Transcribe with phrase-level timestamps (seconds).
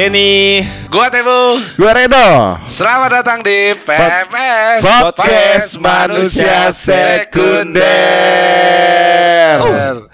[0.00, 0.64] Gua Denny.
[0.88, 1.60] Gua Tebu.
[1.76, 2.56] Gua Redo.
[2.64, 7.84] Selamat datang di PMS Podcast Manusia Sekunder.
[9.60, 10.08] Aduh,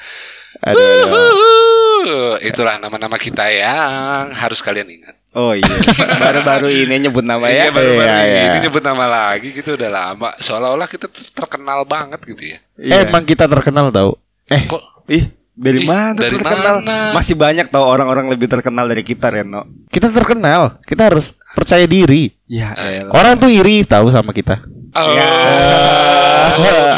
[0.58, 2.34] Aduh, aduh.
[2.42, 5.14] Itulah nama-nama kita yang harus kalian ingat.
[5.38, 5.70] Oh iya.
[6.18, 7.70] Baru-baru ini nyebut nama ya.
[7.70, 8.42] Iya baru-baru Iya, iya.
[8.50, 10.34] ini nyebut nama lagi gitu udah lama.
[10.42, 12.58] Seolah-olah kita terkenal banget gitu ya.
[12.74, 13.06] Iya.
[13.06, 14.18] Emang kita terkenal tau?
[14.50, 16.84] Eh, Kok Ih, dari Ih, mana dari terkenal?
[16.84, 17.16] mana?
[17.16, 19.64] Masih banyak tau orang-orang lebih terkenal dari kita, Reno.
[19.88, 20.76] kita terkenal.
[20.84, 22.28] Kita harus percaya diri.
[22.44, 23.10] Ya, elah.
[23.16, 24.60] Orang tuh iri tahu sama kita.
[24.92, 25.12] Oh.
[25.16, 26.35] Ya.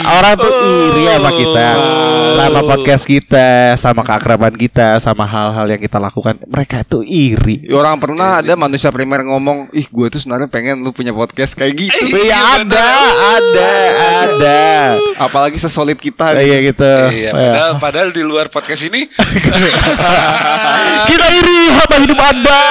[0.09, 1.67] Orang tuh iri sama kita,
[2.35, 6.37] sama podcast kita, sama keakraban kita, sama hal-hal yang kita lakukan.
[6.45, 7.63] Mereka tuh iri.
[7.63, 11.53] Ya, Orang pernah ada manusia primer ngomong, ih gue tuh sebenarnya pengen lu punya podcast
[11.53, 12.15] kayak gitu.
[12.15, 12.87] Iya, Iya ada,
[13.35, 13.71] ada,
[14.23, 14.59] ada.
[15.19, 16.35] Apalagi sesolid kita.
[16.35, 16.91] Iya gitu.
[17.09, 17.33] Iya, Ya.
[17.33, 19.05] padahal, padahal di luar podcast ini
[21.09, 22.63] Kita iri sama hidup anda.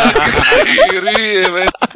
[0.16, 0.44] kita
[0.88, 1.20] iri.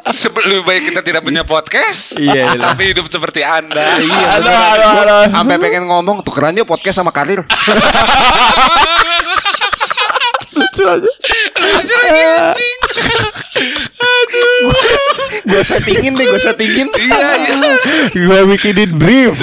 [0.05, 0.13] Men.
[0.15, 2.61] Sebe- Lebih baik kita tidak punya podcast, Iya, iya.
[2.61, 3.81] tapi hidup seperti anda.
[3.97, 5.25] Iya, Aduh, aduh, Gua aduh.
[5.33, 7.41] Sampai pengen ngomong tukeran yuk podcast sama karir.
[10.55, 11.11] Lucu aja.
[11.57, 12.79] Lucu lagi, anjing.
[15.45, 16.89] gue settingin deh, gue settingin.
[16.91, 17.73] Iya, iya.
[18.13, 19.35] Gue bikinin brief.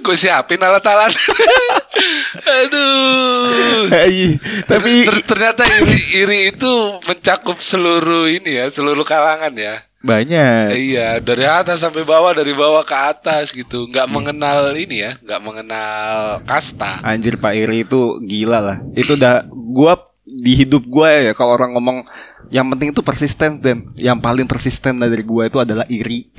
[0.00, 1.10] Gue siapin alat-alat.
[2.64, 3.88] Aduh.
[3.88, 6.72] Iya, Tapi Ter- ternyata iri, iri itu
[7.04, 9.78] mencakup seluruh ini ya, seluruh kalangan ya.
[10.04, 10.68] banyak.
[10.76, 13.88] Iya, dari atas sampai bawah, dari bawah ke atas gitu.
[13.88, 17.00] Nggak mengenal ini ya, nggak mengenal kasta.
[17.00, 18.78] Anjir Pak Iri itu gila lah.
[18.92, 22.00] Itu udah gua di hidup gua ya kalau orang ngomong
[22.48, 26.32] yang penting itu persisten dan yang paling persisten dari gua itu adalah iri.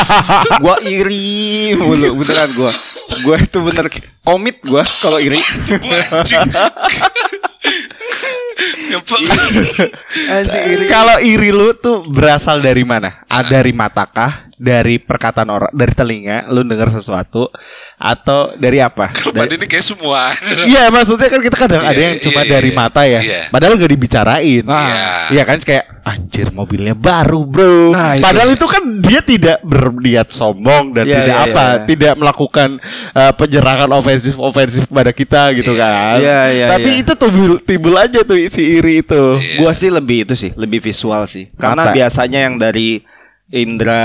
[0.62, 2.72] gua iri mulu beneran gua.
[3.24, 3.88] Gua itu bener
[4.20, 5.40] komit gua kalau iri.
[5.40, 6.40] Gua anjing.
[6.40, 8.49] Yang pe- Anjir iri.
[10.86, 13.24] Kalau iri lu tuh berasal dari mana?
[13.26, 14.50] Ah, dari matakah?
[14.60, 17.48] Dari perkataan orang, dari telinga, lu dengar sesuatu,
[17.96, 19.08] atau dari apa?
[19.16, 20.28] Korban Dari- ini kayak semua.
[20.68, 22.76] Iya maksudnya kan kita kadang Iya, ada yang iya, cuma iya, dari iya.
[22.76, 23.40] mata ya, Iya.
[23.48, 24.60] padahal nggak dibicarain.
[24.60, 25.08] Iya.
[25.32, 27.94] Iya kan kayak anjir mobilnya baru bro.
[27.94, 28.24] Nah, itu.
[28.26, 31.84] Padahal itu kan dia tidak berniat sombong dan Iya, tidak iya, apa, iya.
[31.86, 32.68] tidak melakukan
[33.14, 36.18] uh, penyerangan ofensif ofensif kepada kita gitu kan.
[36.18, 37.02] Iya, iya, Tapi iya.
[37.06, 39.22] itu timbul timbul aja tuh si iri itu.
[39.38, 39.62] Iya.
[39.62, 41.48] Gua sih lebih itu sih, lebih visual sih.
[41.54, 41.94] Karena Mata.
[41.94, 42.98] biasanya yang dari
[43.50, 44.02] indera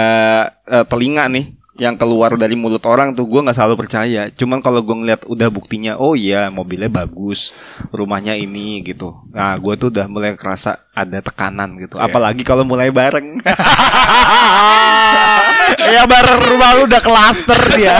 [0.65, 4.31] eh, telinga nih yang keluar dari mulut orang tuh gua nggak selalu percaya.
[4.31, 7.51] Cuman kalau gua ngeliat udah buktinya, oh iya mobilnya bagus,
[7.91, 9.11] rumahnya ini gitu.
[9.35, 11.99] Nah, gua tuh udah mulai kerasa ada tekanan gitu.
[11.99, 13.43] Apalagi kalau mulai bareng.
[15.95, 17.99] ya bareng rumah lu udah klaster dia.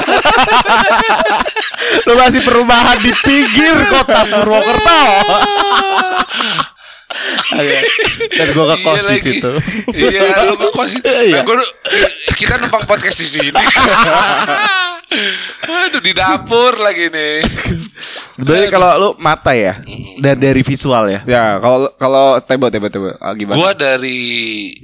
[2.08, 5.04] lu masih perumahan di pinggir kota Purwokerto.
[8.32, 9.52] Dan gua ke kos Iya di situ.
[9.92, 10.92] Iya, lu ke kos.
[11.00, 11.40] Iya.
[11.40, 11.72] Nah, gua-
[12.34, 13.50] kita numpang podcast di sini.
[15.66, 17.42] Aduh di dapur lagi nih.
[18.36, 19.80] Berarti kalau lu mata ya,
[20.20, 21.20] dari dari visual ya.
[21.24, 23.56] ya, kalau kalau tebo tebo tebo ah, gimana?
[23.56, 24.20] Gua dari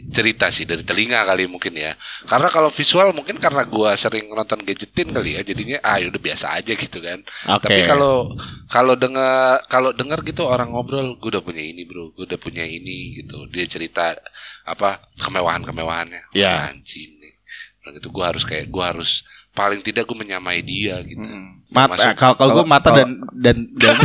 [0.07, 1.91] cerita sih dari telinga kali mungkin ya.
[2.23, 5.43] Karena kalau visual mungkin karena gua sering nonton gadgetin kali ya.
[5.43, 7.19] Jadinya ah udah biasa aja gitu kan.
[7.59, 7.67] Oke.
[7.67, 8.31] Tapi kalau
[8.71, 12.15] kalau dengar kalau dengar gitu orang ngobrol, gua udah punya ini, Bro.
[12.15, 13.51] Gua udah punya ini gitu.
[13.51, 14.15] Dia cerita
[14.63, 16.31] apa kemewahan-kemewahannya.
[16.31, 16.55] Ya.
[16.55, 17.35] Wah, Anjing nih.
[17.83, 21.23] Nah, gitu gua harus kayak gua harus paling tidak gua menyamai dia gitu.
[21.67, 23.95] Mata Termasuk- kalau kalau gua mata dan dan dan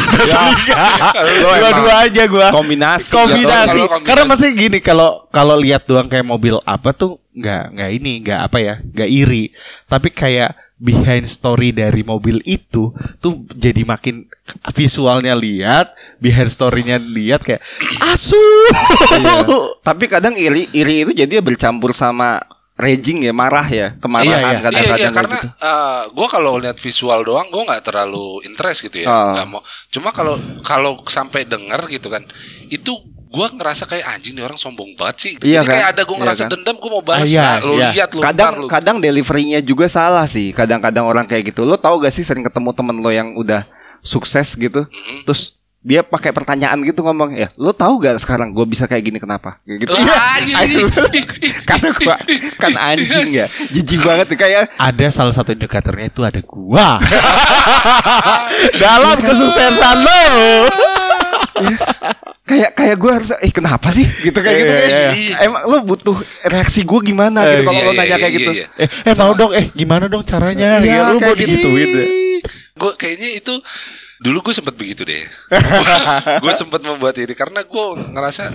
[1.19, 3.11] Lu dua emang dua aja gua kombinasi.
[3.11, 3.79] kombinasi.
[4.03, 8.41] karena masih gini kalau kalau lihat doang kayak mobil apa tuh nggak nggak ini nggak
[8.41, 9.45] apa ya nggak iri
[9.85, 14.29] tapi kayak behind story dari mobil itu tuh jadi makin
[14.71, 17.65] visualnya lihat behind storynya lihat kayak
[18.05, 18.37] asu
[19.12, 19.43] Iya.
[19.87, 22.38] Tapi kadang iri iri itu jadi bercampur sama
[22.76, 24.52] raging ya, marah ya, kemarahan Iya, iya.
[24.52, 25.49] Iya kadang-kadang iya kayak karena gitu.
[25.58, 29.08] eh, gua kalau lihat visual doang gua nggak terlalu interest gitu ya.
[29.08, 29.32] Ah.
[29.32, 29.61] Nggak mau.
[29.88, 32.20] Cuma kalau kalau sampai denger gitu kan,
[32.67, 32.93] itu
[33.26, 35.32] gua ngerasa kayak anjing nih orang sombong banget sih.
[35.40, 35.73] Iya Jadi kan?
[35.73, 36.50] kayak ada gua Iya ngerasa kan?
[36.52, 37.88] dendam gua mau balas Ah, iya, nah, lu iya.
[37.90, 40.52] lihat lu kadang ntar kadang deliverynya juga salah sih.
[40.52, 41.64] Kadang-kadang orang kayak gitu.
[41.64, 43.64] Lo tau gak sih sering ketemu temen lo yang udah
[44.00, 45.25] sukses gitu, Mm-hmm.
[45.25, 45.56] terus
[45.87, 49.62] dia pakai pertanyaan gitu ngomong ya lo tahu gak sekarang gue bisa kayak gini kenapa?
[49.62, 49.93] Kayak gitu.
[50.17, 50.83] Ah, iya.
[51.69, 52.17] karena gua
[52.59, 53.47] kan anjing ya.
[53.71, 56.99] Jijik banget kayak ada salah satu indikatornya itu ada gua.
[58.83, 60.23] Dalam kesuksesan lo
[62.47, 64.06] kayak kayak gue harus eh kenapa sih?
[64.23, 65.35] Gitu kayak gitu Iya, kayak iya, iya.
[65.47, 66.17] emang lo butuh
[66.47, 67.43] reaksi gue gimana?
[67.47, 68.50] Gitu Eh, kalau lo nanya kayak gitu.
[68.55, 70.79] eh eh mau dong eh gimana dong caranya?
[70.79, 71.43] Iya, ya lu mau gitu.
[71.47, 71.91] digituin
[72.77, 73.55] Gue kayaknya itu
[74.17, 75.25] Dulu gue sempet begitu deh.
[76.43, 77.87] gue sempet membuat iri karena gue
[78.17, 78.49] ngerasa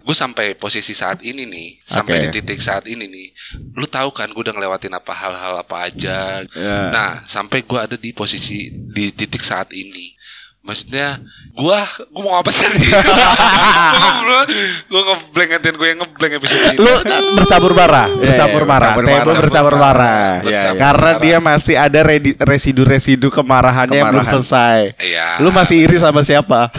[0.00, 2.22] gue sampai posisi saat ini nih, sampai Oke.
[2.24, 3.28] di titik saat ini nih.
[3.76, 6.40] Lu tahu kan gue udah ngelewatin apa hal-hal apa aja.
[6.48, 6.78] Ya.
[6.88, 10.11] Nah, sampai gue ada di posisi di titik saat ini.
[10.62, 11.18] Maksudnya
[11.52, 12.62] gue gue mau apa sih?
[14.86, 16.78] gue ngeblank gantian gue yang ngeblank episode ini.
[16.78, 16.92] Lu
[17.34, 18.92] bercampur marah, Iya, bercampur iya, marah.
[18.94, 19.42] bercampur Tebo marah.
[19.42, 20.30] bercampur marah.
[20.46, 20.62] Iya.
[20.78, 22.00] Karena dia masih ada
[22.46, 24.94] residu-residu kemarahannya yang belum selesai.
[25.02, 25.26] Iya.
[25.42, 26.70] Lu masih iri sama siapa?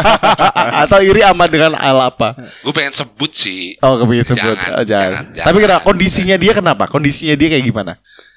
[0.82, 2.34] Atau iri amat dengan hal apa?
[2.66, 3.78] Gue pengen sebut sih.
[3.78, 4.58] Oh, kepingin sebut.
[4.58, 4.86] Jangan, Oh, jangan.
[5.06, 5.46] jangan, jangan.
[5.46, 6.84] Tapi kenapa kondisinya dia kenapa?
[6.90, 7.92] Kondisinya dia kayak gimana?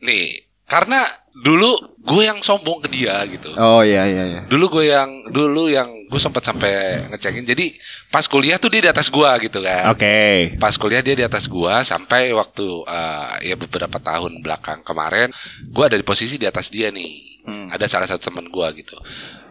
[0.05, 0.37] Nih,
[0.69, 1.01] karena
[1.33, 3.55] dulu gue yang sombong ke dia gitu.
[3.55, 4.41] Oh iya iya iya.
[4.51, 7.47] Dulu gue yang dulu yang gue sempat sampai ngecekin.
[7.47, 7.73] Jadi
[8.11, 9.89] pas kuliah tuh dia di atas gua gitu kan.
[9.89, 10.53] Oke.
[10.61, 15.33] Pas kuliah dia di atas gua sampai waktu eh, ya beberapa tahun belakang kemarin
[15.73, 17.33] gua ada di posisi di atas dia nih.
[17.73, 18.95] Ada salah satu teman gua gitu.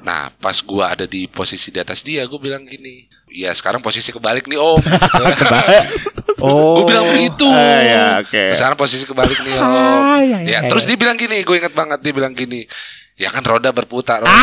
[0.01, 4.13] Nah, pas gua ada di posisi di atas dia, gue bilang gini, "Ya, sekarang posisi
[4.13, 4.81] kebalik nih, Om."
[6.43, 6.83] Oh.
[6.83, 7.47] Gue bilang begitu.
[7.47, 8.51] Ah, ya, oke.
[8.51, 9.63] Sekarang posisi kebalik nih, Om.
[9.63, 10.61] Ah, ya, ya, ya, ya.
[10.67, 12.67] terus dia bilang gini, gue inget banget dia bilang gini,
[13.15, 14.43] "Ya kan roda berputar." Ah!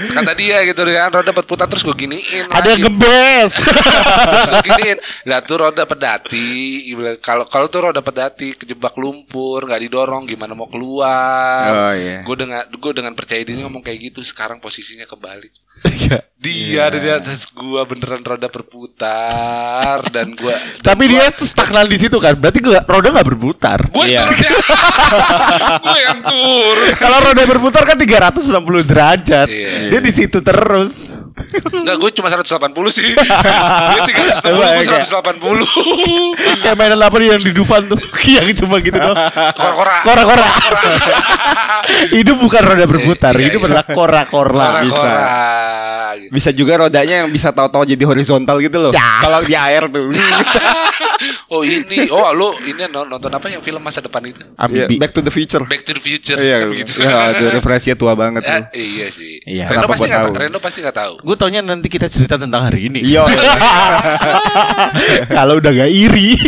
[0.00, 2.48] Terus kata dia gitu kan, roda berputar terus gue giniin.
[2.48, 2.86] Ada yang lagi.
[2.88, 3.52] gebes.
[4.24, 4.98] Terus gue giniin,
[5.28, 6.48] lah tuh roda pedati.
[7.20, 11.68] Kalau kalau tuh roda pedati kejebak lumpur, nggak didorong, gimana mau keluar?
[11.68, 12.24] Oh, iya.
[12.24, 14.20] Gue dengan gue dengan percaya diri ngomong kayak gitu.
[14.24, 15.52] Sekarang posisinya kebalik.
[15.80, 16.18] Iya.
[16.40, 21.96] Dia ada di atas gua beneran roda berputar dan gua Tapi dia tuh stagnan di
[21.96, 22.32] situ kan.
[22.36, 23.78] Berarti gua, roda nggak berputar.
[23.88, 24.24] gue Iya.
[24.24, 24.52] turun ya.
[25.84, 26.88] gue yang turun.
[26.96, 29.48] Kalau roda berputar kan 360 derajat.
[29.48, 29.88] Iya.
[29.92, 31.19] Dia di situ terus.
[31.80, 33.06] Enggak, gue cuma 180 sih.
[33.90, 34.66] Dia 360, gue
[35.06, 36.62] 180.
[36.62, 37.98] Kayak mainan apa nih yang di Dufan tuh
[38.36, 39.16] yang cuma gitu doang.
[39.56, 39.96] Kora-kora.
[40.04, 40.48] Kora-kora.
[42.12, 43.68] Hidup bukan roda berputar, Iya, hidup iya.
[43.72, 44.66] adalah kora-kora.
[44.82, 45.28] Kora-kora.
[46.18, 46.30] Gitu.
[46.34, 48.92] Bisa juga rodanya yang bisa tahu-tahu jadi horizontal gitu loh.
[48.92, 49.22] Ya.
[49.22, 50.10] Kalau di air tuh.
[51.50, 54.40] Oh ini, oh lu ini non- nonton apa yang film masa depan itu?
[54.40, 54.96] Iya, Ambibi.
[54.96, 55.62] Back to the Future.
[55.66, 56.92] Back to the Future Iya, kan begitu.
[57.02, 57.18] ya,
[57.50, 58.78] referensinya tua banget Eh, tuh.
[58.78, 59.34] iya sih.
[59.42, 59.64] Iya.
[59.66, 60.34] Reno pasti nggak tahu?
[60.38, 61.14] Reno pasti nggak tahu.
[61.20, 63.02] Gue taunya nanti kita cerita tentang hari ini.
[63.02, 63.26] Iya.
[65.30, 66.38] Kalau udah gak iri.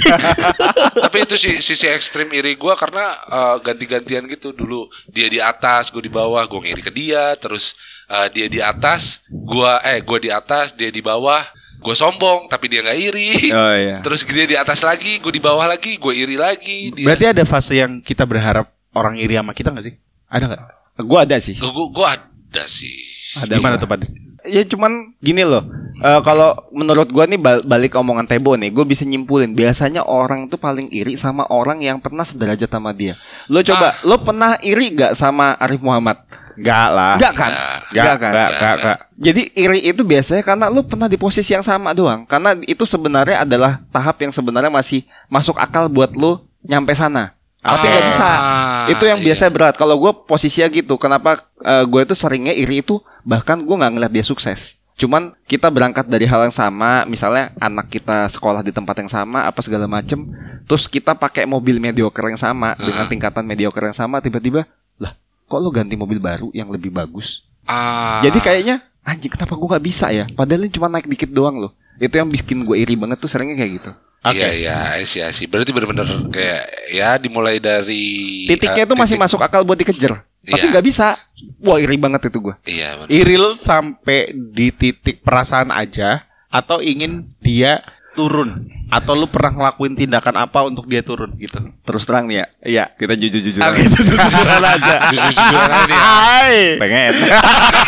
[1.05, 5.91] Tapi itu sih sisi ekstrim iri gue karena eh, ganti-gantian gitu dulu dia di atas,
[5.91, 7.75] gue di bawah, gue ngiri ke dia, terus
[8.07, 11.41] eh, dia di atas, gue eh gue di atas, dia di bawah,
[11.83, 13.31] gue sombong tapi dia nggak iri.
[13.51, 13.97] Oh, iya.
[14.07, 16.95] Terus dia di atas lagi, gue di bawah lagi, gue iri lagi.
[16.95, 19.95] Dia, Berarti ada fase yang kita berharap orang iri sama kita gak sih?
[20.31, 20.61] Ada gak?
[21.03, 21.59] Gue ada sih.
[21.59, 22.95] gue gue ada sih.
[23.33, 24.05] Ada Gimana tuh Pak?
[24.43, 25.63] Ya cuman gini loh.
[26.03, 30.03] eh, kalau menurut gua nih bal- balik ke omongan Tebo nih, gue bisa nyimpulin biasanya
[30.03, 33.15] orang tuh paling iri sama orang yang pernah sederajat sama dia.
[33.47, 36.21] Lo coba, lo pernah iri gak sama Arif Muhammad?
[36.59, 37.15] Enggak lah.
[37.17, 37.53] Enggak kan?
[37.93, 38.05] Nggak.
[38.05, 38.33] Enggak kan?
[38.33, 38.99] Enggak, enggak, enggak.
[39.23, 42.25] Jadi iri itu biasanya karena lu pernah di posisi yang sama doang.
[42.25, 47.37] Karena itu sebenarnya adalah tahap yang sebenarnya masih masuk akal buat lu nyampe sana.
[47.63, 48.27] Tapi nggak bisa.
[48.27, 49.31] Ah, Itu yang iya.
[49.31, 49.75] biasanya berat.
[49.79, 54.13] Kalau gue posisinya gitu, kenapa eh, gue itu seringnya iri itu bahkan gue nggak ngeliat
[54.13, 54.83] dia sukses.
[54.99, 59.47] Cuman kita berangkat dari hal yang sama, misalnya anak kita sekolah di tempat yang sama,
[59.47, 60.27] apa segala macem,
[60.67, 64.69] terus kita pakai mobil mediocre yang sama dengan tingkatan mediocre yang sama, tiba-tiba,
[65.01, 65.17] lah,
[65.49, 67.47] kok lo ganti mobil baru yang lebih bagus?
[67.65, 70.25] Ah, Jadi kayaknya anjing kenapa gue nggak bisa ya?
[70.29, 71.73] Padahal ini cuma naik dikit doang loh.
[71.97, 73.91] Itu yang bikin gue iri banget tuh seringnya kayak gitu.
[74.23, 75.47] Iya iya sih sih.
[75.51, 80.23] Berarti bener-bener kayak ya dimulai dari Titiknya eh, itu masih titik- masuk akal buat dikejar.
[80.43, 80.71] Tapi Iya.
[80.75, 81.19] nggak bisa.
[81.63, 82.55] Wah iri banget itu gue.
[82.67, 83.11] Iya bener.
[83.11, 89.97] Iri lu sampai di titik perasaan aja atau ingin dia turun atau lu pernah ngelakuin
[89.97, 91.57] tindakan apa untuk dia turun gitu.
[91.81, 92.47] Terus terang nih ya.
[92.61, 92.85] Iya.
[92.93, 93.65] Kita jujur-jujuran.
[93.73, 94.95] Oke, jujur-jujuran aja.
[95.17, 96.05] Jujur-jujuran aja nih ya.
[96.05, 96.57] Hai.
[96.77, 97.13] Pengen.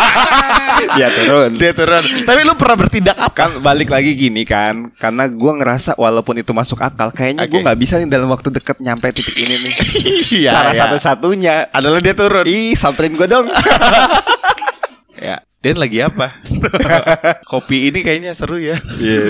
[1.05, 1.51] ya turun.
[1.61, 2.05] Dia turun.
[2.25, 3.37] Tapi lu pernah bertindak apa?
[3.37, 7.65] Kan balik lagi gini kan Karena gue ngerasa walaupun itu masuk akal Kayaknya gue Oke.
[7.67, 9.75] nggak bisa nih dalam waktu deket Nyampe titik ini nih
[10.47, 10.81] Iya, Cara iya.
[10.87, 12.47] satu-satunya adalah dia turun.
[12.49, 13.45] Ih samperin gue dong
[15.21, 15.45] Ya.
[15.65, 16.45] Dan lagi apa?
[17.51, 18.77] Kopi ini kayaknya seru ya.
[19.01, 19.21] Iya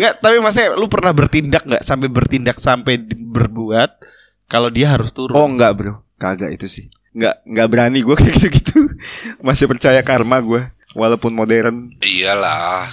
[0.00, 4.00] Enggak, tapi maksudnya lu pernah bertindak nggak sampai bertindak sampai berbuat
[4.48, 5.36] kalau dia harus turun?
[5.36, 8.80] Oh enggak bro Kagak itu sih Enggak Enggak berani gue kayak gitu-gitu
[9.40, 10.62] Masih percaya karma gue
[10.94, 12.86] Walaupun modern Iyalah.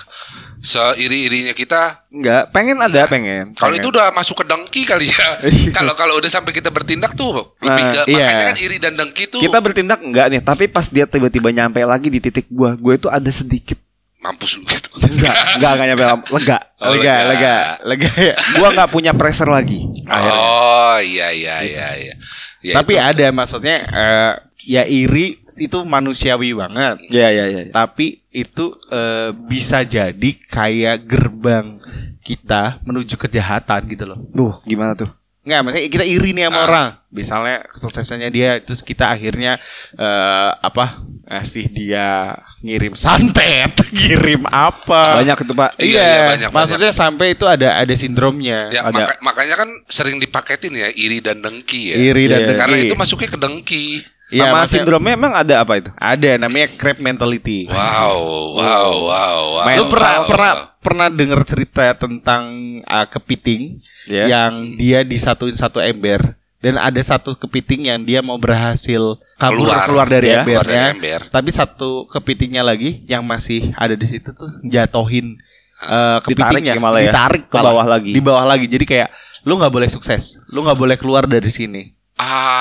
[0.62, 3.82] Seiri-irinya kita Enggak Pengen ada pengen kalau Pengen.
[3.82, 5.42] itu udah masuk ke dengki kali ya.
[5.74, 8.18] Kalau kalau udah sampai kita bertindak tuh lebih Nah, ke iya.
[8.22, 11.82] makanya kan iri dan dengki tuh Kita bertindak enggak nih Tapi pas dia tiba-tiba nyampe
[11.82, 13.82] lagi di titik gue Gue itu ada sedikit
[14.18, 14.90] mampus lu gitu.
[15.02, 17.26] Enggak Enggak enggak nyampe Lega Oh, lega, lega.
[17.26, 18.36] lega, lega ya.
[18.56, 22.14] Gue nggak punya pressure lagi Akhirnya Oh iya iya iya iya.
[22.62, 23.02] Ya, Tapi itu.
[23.02, 27.02] ada maksudnya eh, ya iri itu manusiawi banget.
[27.08, 27.62] Iya iya iya.
[27.70, 31.82] Tapi itu eh, bisa jadi kayak gerbang
[32.22, 34.20] kita menuju kejahatan gitu loh.
[34.30, 35.10] Duh, gimana tuh?
[35.42, 36.64] Nggak, maksudnya kita iri nih sama Ah.
[36.64, 36.88] orang.
[37.12, 39.58] Misalnya kesuksesannya dia, terus kita akhirnya
[39.92, 45.18] eh, apa ngasih dia ngirim santet, ngirim apa?
[45.18, 45.72] Banyak itu, Pak.
[45.76, 48.70] Iya, iya, banyak, Maksudnya sampai itu ada ada sindromnya.
[48.70, 48.94] Ya, Ada.
[48.94, 51.96] maka- makanya kan sering dipaketin ya iri dan dengki ya.
[51.98, 52.48] Iri dan Iya.
[52.48, 52.62] dengki.
[52.62, 53.86] Karena itu masuknya ke dengki.
[54.32, 55.90] Iya, Nama maksudnya- sindromnya emang ada apa itu?
[55.94, 57.68] Ada namanya crab mentality.
[57.68, 58.16] Wow,
[58.56, 59.76] wow, wow, wow.
[59.76, 60.66] Lu pernah wow, pernah wow.
[60.80, 62.44] pernah dengar cerita tentang
[62.84, 64.26] uh, kepiting Ya.
[64.26, 69.86] yang dia disatuin satu ember dan ada satu kepiting yang dia mau berhasil kabur keluar,
[69.86, 70.08] Keluar.
[70.08, 70.64] dari Ya, embernya.
[70.64, 71.20] keluar dari ember.
[71.28, 75.38] Tapi satu kepitingnya lagi yang masih ada di situ tuh jatohin
[75.84, 77.12] uh, Ditarik kepitingnya, ya malah ya?
[77.12, 78.16] ditarik Ke bawah lagi.
[78.16, 78.66] Di bawah lagi.
[78.66, 79.10] Jadi kayak
[79.44, 81.92] lu nggak boleh sukses, lu nggak boleh keluar dari sini.
[82.16, 82.61] Ah.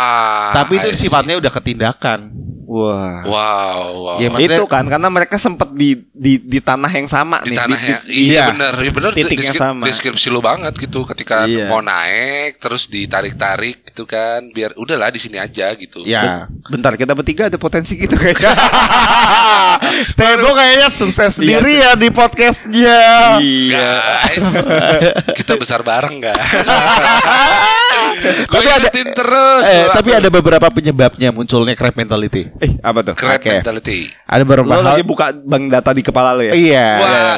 [0.55, 2.21] Tapi itu sifatnya udah ketindakan.
[2.65, 3.27] Wah.
[3.27, 4.17] Wow, wow.
[4.17, 7.59] Ya, maksudnya- itu kan karena mereka sempat di di di tanah yang sama di nih.
[7.59, 8.45] tanah Di- ya, di- iya iya.
[8.49, 9.11] benar, iya benar.
[9.11, 9.83] Titiknya Deskri- sama.
[9.83, 11.67] Deskripsi lu banget gitu, ketika Iya.
[11.67, 16.07] mau naik terus ditarik-tarik gitu kan, biar udahlah di sini aja gitu.
[16.07, 16.47] Ya.
[16.65, 18.55] Bentar, kita bertiga ada potensi gitu kayaknya.
[20.15, 23.01] Tego kayaknya sukses sendiri ya di podcastnya.
[23.43, 23.99] iya.
[24.29, 24.47] Guys,
[25.35, 26.39] kita besar bareng guys.
[28.21, 29.65] Gue Tapi ada- ingetin terus.
[29.65, 32.51] Eh, Wah, tapi ada beberapa penyebabnya munculnya crab mentality.
[32.59, 33.15] Eh, apa tuh?
[33.15, 33.55] crab Oke.
[33.57, 34.11] mentality.
[34.27, 34.85] Ada beberapa Lo hal.
[34.95, 36.51] lagi buka bank data di kepala lo ya?
[36.51, 36.89] Iya.
[36.99, 37.37] Wah,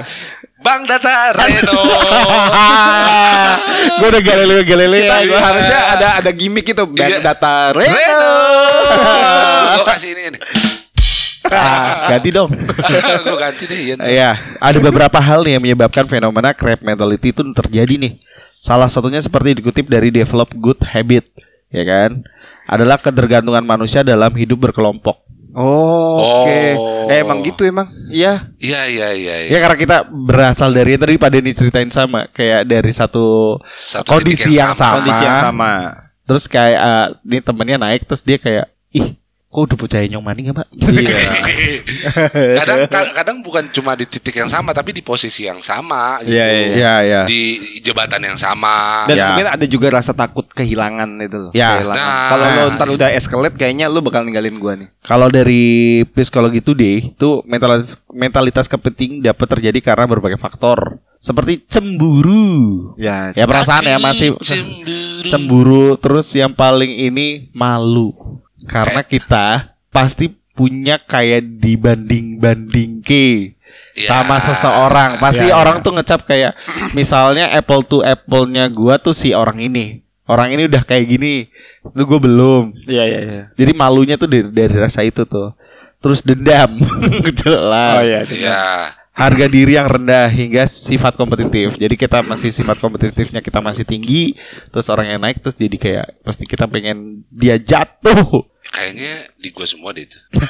[0.62, 1.74] Bang Data Reno.
[3.98, 5.02] gue udah galileo galileo.
[5.02, 5.38] Kita Iya.
[5.38, 7.18] harusnya ada ada gimmick itu bank Iya.
[7.20, 7.90] data Reno.
[7.90, 8.34] Reno.
[9.74, 10.22] Gue kasih ini.
[10.32, 10.40] nih.
[11.50, 12.48] Ah, ganti dong.
[13.26, 13.98] Gue ganti deh Ian.
[14.00, 18.12] Iya, ada beberapa hal nih yang menyebabkan fenomena crab mentality itu terjadi nih.
[18.56, 21.26] Salah satunya seperti dikutip dari Develop Good Habit,
[21.72, 22.22] ya kan?
[22.68, 25.24] Adalah ketergantungan manusia dalam hidup berkelompok.
[25.52, 26.60] Oh, oke.
[26.80, 27.12] Oh.
[27.12, 27.84] Eh, emang gitu emang.
[28.08, 28.48] Iya.
[28.56, 29.34] Iya iya iya.
[29.44, 29.50] iya.
[29.52, 34.56] Ya karena kita berasal dari tadi pada ini ceritain sama kayak dari satu, Satu kondisi
[34.56, 35.04] yang, sama.
[35.04, 35.72] Kondisi yang sama.
[36.24, 39.20] Terus kayak eh, ini temennya naik terus dia kayak ih
[39.52, 40.64] kok udah bocah nyong maning ya pak?
[40.72, 41.12] Iya.
[42.58, 46.32] kadang ka- kadang bukan cuma di titik yang sama tapi di posisi yang sama gitu.
[46.32, 47.20] Iya, iya, Iya iya.
[47.22, 47.40] Di
[47.78, 49.04] jabatan yang sama.
[49.04, 49.26] Dan Ya.
[49.28, 51.52] mungkin ada juga rasa takut kehilangan itu loh.
[51.52, 51.76] Ya.
[51.76, 52.00] Kehilangan.
[52.00, 52.28] Nah.
[52.28, 54.88] Kalau lo ntar udah escalate kayaknya lo bakal ninggalin gua nih.
[55.00, 55.64] Kalau dari
[56.08, 62.96] psikologi today itu mentalitas mentalitas kepenting dapat terjadi karena berbagai faktor seperti cemburu.
[62.96, 63.36] Ya.
[63.36, 65.28] Ya perasaan ya masih Cemburu.
[65.28, 68.16] cemburu terus yang paling ini malu
[68.64, 69.46] karena kita
[69.88, 73.56] pasti punya kayak dibanding-banding ke
[73.92, 74.08] Ya.
[74.12, 76.52] sama seseorang pasti Ya, orang tuh ngecap kayak
[76.92, 81.48] misalnya apple to apple-nya gua tuh si orang ini orang ini udah kayak gini
[81.80, 83.42] itu gue belum Iya, iya, iya.
[83.56, 85.56] jadi malunya tuh dari, dari rasa itu tuh
[85.98, 86.84] terus dendam
[87.40, 88.20] jelas Oh iya.
[88.28, 88.60] Iya.
[89.12, 91.76] harga diri yang rendah hingga sifat kompetitif.
[91.76, 94.40] Jadi kita masih sifat kompetitifnya kita masih tinggi,
[94.72, 98.48] terus orang yang naik terus jadi kayak pasti kita pengen dia jatuh.
[98.62, 100.18] Kayaknya di gua semua deh itu.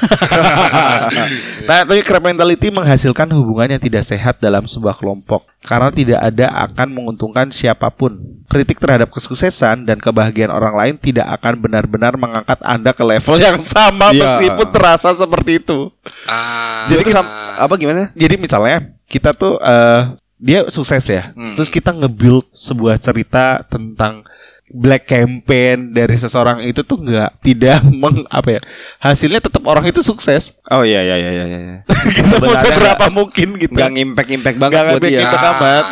[1.62, 6.50] Nah, tapi crab mentality menghasilkan hubungan yang tidak sehat dalam sebuah kelompok karena tidak ada
[6.68, 8.18] akan menguntungkan siapa pun.
[8.50, 13.56] Kritik terhadap kesuksesan dan kebahagiaan orang lain tidak akan benar-benar mengangkat Anda ke level yang
[13.56, 14.26] sama Iya.
[14.28, 15.88] meskipun terasa seperti itu.
[16.26, 16.84] Ah.
[16.90, 17.22] Jadi kita
[17.56, 18.10] apa gimana?
[18.12, 21.30] Jadi misalnya kita tuh eh dia sukses ya.
[21.54, 24.26] Terus kita nge-build sebuah cerita tentang
[24.72, 28.60] black campaign dari seseorang itu tuh nggak tidak meng apa ya
[28.98, 31.44] hasilnya tetap orang itu sukses Oh iya iya iya iya.
[31.46, 31.76] iya.
[32.16, 35.28] kita mau seberapa mungkin gitu Gak ngimpact-impact banget Nggak buat dia.
[35.28, 35.84] amat.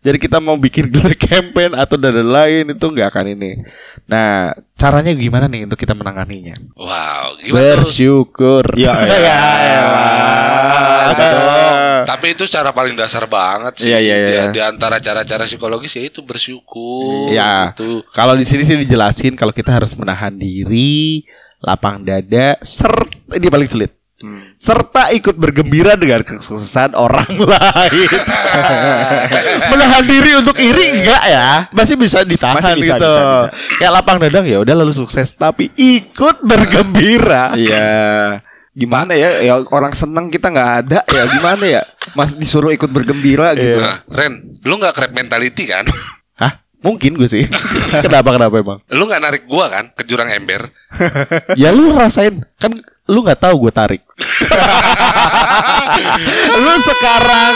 [0.00, 3.60] Jadi kita mau bikin black campaign atau dan lain itu nggak akan ini
[4.08, 9.36] nah caranya gimana nih untuk kita menanganinya Wow, gimana bersyukur Ya, ya.
[9.76, 11.12] elah.
[11.12, 11.89] Apa dong?
[12.04, 13.88] Tapi itu cara paling dasar banget sih.
[13.88, 14.44] Iya, iya, Di, iya.
[14.50, 17.30] di antara cara-cara psikologis ya itu bersyukur.
[17.30, 18.04] Ya, Gitu.
[18.10, 21.24] kalau di sini sih dijelasin kalau kita harus menahan diri,
[21.58, 23.92] lapang dada, serta ini paling sulit.
[24.52, 28.10] Serta ikut bergembira dengan kesuksesan orang lain.
[29.72, 31.64] menahan diri untuk iri enggak ya?
[31.72, 33.16] Masih bisa ditahan Masih bisa, gitu.
[33.80, 37.56] bisa, lapang dada ya udah lalu sukses tapi ikut bergembira.
[37.56, 38.44] Iya.
[38.70, 39.42] Gimana ya?
[39.42, 41.82] Ya orang seneng kita nggak ada ya gimana ya?
[42.14, 43.82] Mas disuruh ikut bergembira gitu.
[43.82, 45.90] Nah, Ren, lu nggak crab mentality kan?
[46.38, 46.62] Hah?
[46.80, 47.44] Mungkin gue sih.
[48.04, 48.78] kenapa kenapa emang?
[48.94, 50.70] Lu nggak narik gua kan ke jurang ember?
[51.58, 52.70] Ya lu rasain kan
[53.10, 54.06] lu nggak tahu gue tarik.
[56.62, 57.54] lu sekarang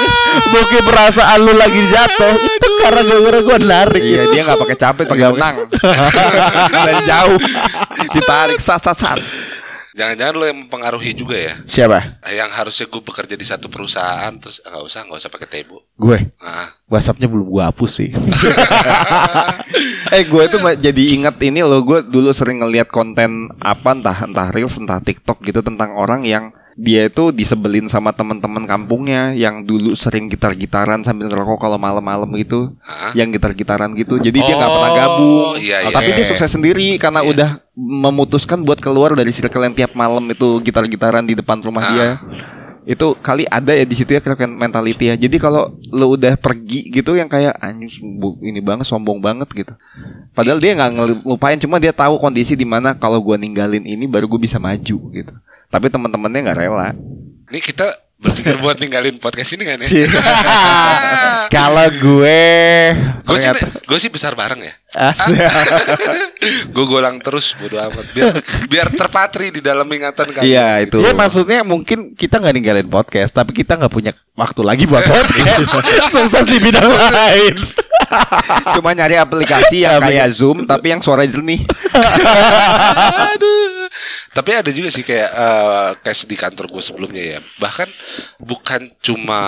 [0.50, 4.02] mungkin perasaan lu lagi jatuh itu karena gara-gara gue narik.
[4.02, 5.56] Iya dia nggak pakai capek pakai benang
[6.90, 7.38] dan jauh
[8.10, 9.22] ditarik sat sat sat.
[9.94, 11.54] Jangan-jangan lo yang mempengaruhi juga ya.
[11.70, 12.18] Siapa?
[12.26, 15.86] Yang harusnya gue bekerja di satu perusahaan terus nggak usah nggak usah pakai tebo.
[15.94, 16.34] Gue.
[16.42, 18.10] Ah, WhatsAppnya belum gue hapus sih.
[20.14, 24.18] eh gue tuh ma- jadi inget ini loh gue dulu sering ngeliat konten apa entah
[24.26, 29.62] entah reels entah TikTok gitu tentang orang yang dia itu disebelin sama teman-teman kampungnya yang
[29.62, 33.14] dulu sering gitar-gitaran sambil ngerokok kalau malam-malam gitu, Hah?
[33.14, 34.18] yang gitar-gitaran gitu.
[34.18, 35.94] Jadi dia nggak Oh, pernah gabung, iya, iya.
[35.94, 37.30] tapi dia sukses sendiri karena Iya.
[37.30, 41.90] udah memutuskan buat keluar dari circle yang tiap malam itu gitar-gitaran di depan rumah Ah.
[41.90, 42.08] dia.
[42.84, 45.16] Itu kali ada ya di situ ya crack mentality ya.
[45.16, 47.96] Jadi kalau lo udah pergi gitu yang kayak anjus
[48.44, 49.72] ini banget sombong banget gitu.
[50.36, 54.28] Padahal dia nggak ngelupain cuma dia tahu kondisi di mana kalau gua ninggalin ini baru
[54.28, 55.32] gue bisa maju gitu.
[55.74, 56.94] Tapi teman-temannya nggak rela.
[57.50, 57.82] ini kita
[58.22, 59.88] berpikir buat ninggalin podcast ini kan ya?
[61.54, 62.42] Kalau gue
[63.24, 63.50] Gue sih,
[63.86, 64.74] gue sih besar bareng ya.
[66.74, 68.34] Gue golang terus bodo amat biar
[68.68, 70.44] biar terpatri di dalam ingatan kalian.
[70.44, 70.98] Iya itu.
[71.00, 75.78] Ya maksudnya mungkin kita nggak ninggalin podcast, tapi kita nggak punya waktu lagi buat podcast.
[76.14, 77.54] Sukses di bidang lain.
[78.76, 81.64] Cuma nyari aplikasi yang kayak Zoom tapi yang suara jernih.
[83.34, 83.88] Aduh.
[84.34, 87.40] Tapi ada juga sih kayak eh, case di kantor gue sebelumnya ya.
[87.62, 87.88] Bahkan
[88.42, 89.42] bukan cuma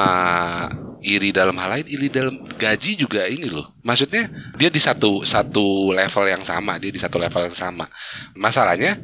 [1.06, 3.78] iri dalam hal lain, iri dalam gaji juga ini loh.
[3.86, 4.26] Maksudnya
[4.58, 7.86] dia di satu satu level yang sama, dia di satu level yang sama.
[8.34, 8.98] Masalahnya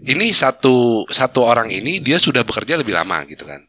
[0.00, 3.60] ini satu satu orang ini dia sudah bekerja lebih lama gitu kan.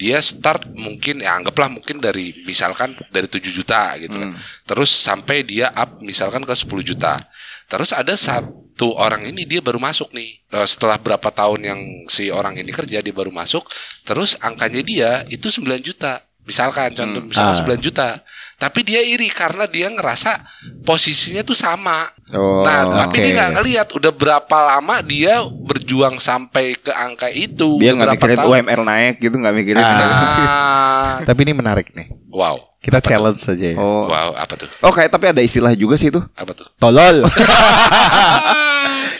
[0.00, 4.32] Dia start mungkin ya anggaplah mungkin dari misalkan dari 7 juta gitu kan.
[4.64, 7.20] Terus sampai dia up misalkan ke 10 juta.
[7.68, 10.40] Terus ada satu orang ini dia baru masuk nih.
[10.56, 13.68] Eh, Setelah berapa tahun yang si orang ini kerja dia baru masuk,
[14.08, 16.24] terus angkanya dia itu 9 juta.
[16.44, 17.60] Misalkan contoh misalkan Ah.
[17.64, 18.08] 9 juta.
[18.54, 20.40] Tapi dia iri karena dia ngerasa
[20.84, 22.04] posisinya tuh sama.
[22.32, 23.24] Oh, nah, tapi oke.
[23.24, 27.80] dia nggak ngelihat udah berapa lama dia berjuang sampai ke angka itu.
[27.80, 28.50] Dia nggak mikirin tahun.
[28.60, 29.82] UMR naik gitu nggak mikirin.
[29.84, 29.96] Ah.
[29.96, 32.08] Nah, tapi ini menarik nih.
[32.28, 32.60] wow.
[32.84, 33.76] Kita challenge saja ya.
[33.80, 34.12] Oh.
[34.12, 34.68] Wow, apa tuh?
[34.84, 36.20] Oh kayak tapi ada istilah juga sih itu.
[36.36, 36.68] Apa tuh?
[36.76, 37.24] Tolol.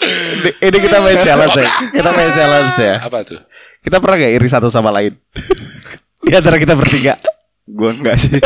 [0.05, 1.69] Ini, ini kita main challenge ya.
[1.89, 2.95] Kita main challenge ya.
[3.01, 3.41] Apa tuh?
[3.81, 5.17] Kita pernah gak iri satu sama lain?
[6.25, 7.21] Di antara kita bertiga.
[7.65, 8.37] Gue enggak sih.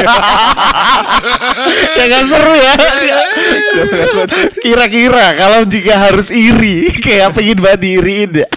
[1.99, 2.73] ya gak seru ya.
[4.65, 8.49] Kira-kira kalau jika harus iri, kayak pengen banget diiriin ya.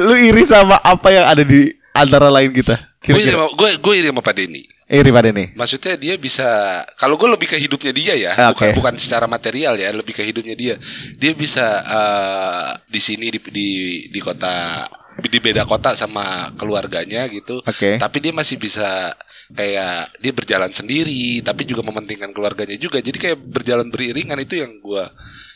[0.00, 2.78] Lu iri sama apa yang ada di antara lain kita?
[3.02, 3.34] Gue iri Kira-kira.
[3.34, 4.62] sama, gue, iri sama Pak Denny.
[4.90, 5.54] Iri pada nih.
[5.54, 8.76] Maksudnya dia bisa kalau gue lebih ke hidupnya dia ya, Ah, bukan oke.
[8.82, 10.74] bukan secara material ya, lebih ke hidupnya dia.
[11.14, 13.68] Dia bisa eh, di sini di, di
[14.10, 14.82] di kota
[15.26, 17.60] di beda kota sama keluarganya gitu.
[17.60, 17.98] Oke.
[17.98, 19.12] Tapi dia masih bisa
[19.50, 23.02] kayak dia berjalan sendiri tapi juga mementingkan keluarganya juga.
[23.02, 25.10] Jadi kayak berjalan beriringan itu yang gua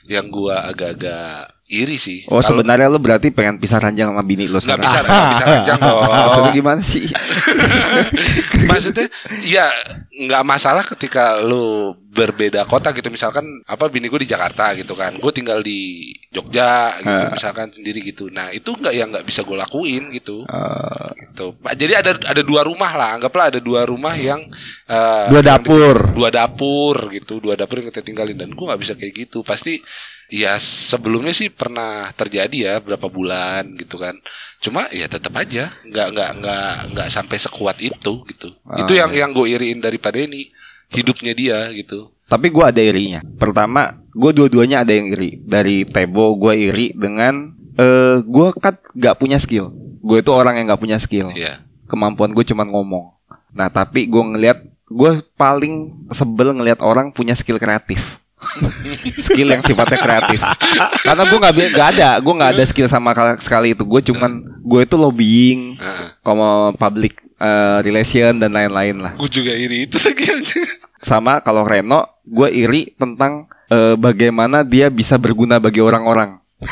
[0.04, 2.28] yang gua agak-agak iri sih.
[2.28, 4.84] Oh Kalau- sebenarnya lo berarti pengen pisah ranjang sama bini lo sekarang.
[4.84, 6.00] bisa nggak bisa ranjang dong.
[6.04, 7.04] Maksudnya gimana sih?
[8.68, 9.06] Maksudnya
[9.44, 9.66] ya
[10.14, 15.18] nggak masalah ketika lu berbeda kota gitu misalkan apa bini gue di Jakarta gitu kan
[15.18, 17.30] gue tinggal di Jogja gitu Ah.
[17.30, 18.26] misalkan sendiri gitu.
[18.28, 20.42] Nah itu nggak yang nggak bisa gue lakuin gitu.
[20.44, 21.54] Eh, gitu.
[21.56, 24.42] Pak, jadi ada ada dua rumah lah anggaplah ada dua rumah yang
[24.84, 25.94] eh, Dua yang dapur.
[25.96, 29.40] di- dua dapur gitu dua dapur yang kita tinggalin dan gue nggak bisa kayak gitu.
[29.40, 29.78] Pasti
[30.26, 34.18] ya sebelumnya sih pernah terjadi ya berapa bulan gitu kan.
[34.58, 38.50] Cuma ya tetap aja nggak nggak nggak nggak sampai sekuat itu gitu.
[38.74, 40.50] Itu yang yang gue iriin daripada ini
[40.90, 42.10] hidupnya dia gitu.
[42.24, 43.20] Tapi gue ada irinya.
[43.36, 45.42] Pertama, gue dua-duanya ada yang iri.
[45.42, 49.74] Dari Tebo, gue iri dengan eh gue kan gak punya skill.
[50.00, 51.34] Gue itu orang yang gak punya skill.
[51.34, 51.60] Iya.
[51.84, 53.12] Kemampuan gue cuma ngomong.
[53.50, 58.22] Nah, tapi gue ngelihat gue paling sebel ngelihat orang punya skill kreatif.
[59.26, 60.40] skill yang sifatnya kreatif.
[61.02, 63.82] Karena gue nggak nggak ada, gue nggak ada skill sama kal- sekali itu.
[63.82, 66.06] Gue cuman gue itu lobbying, Heeh.
[66.20, 69.12] como public eh, relation dan lain-lain lah.
[69.18, 70.24] gue juga iri itu lagi
[71.04, 76.40] Sama kalau Reno, gue iri tentang eh, bagaimana dia bisa berguna bagi orang-orang.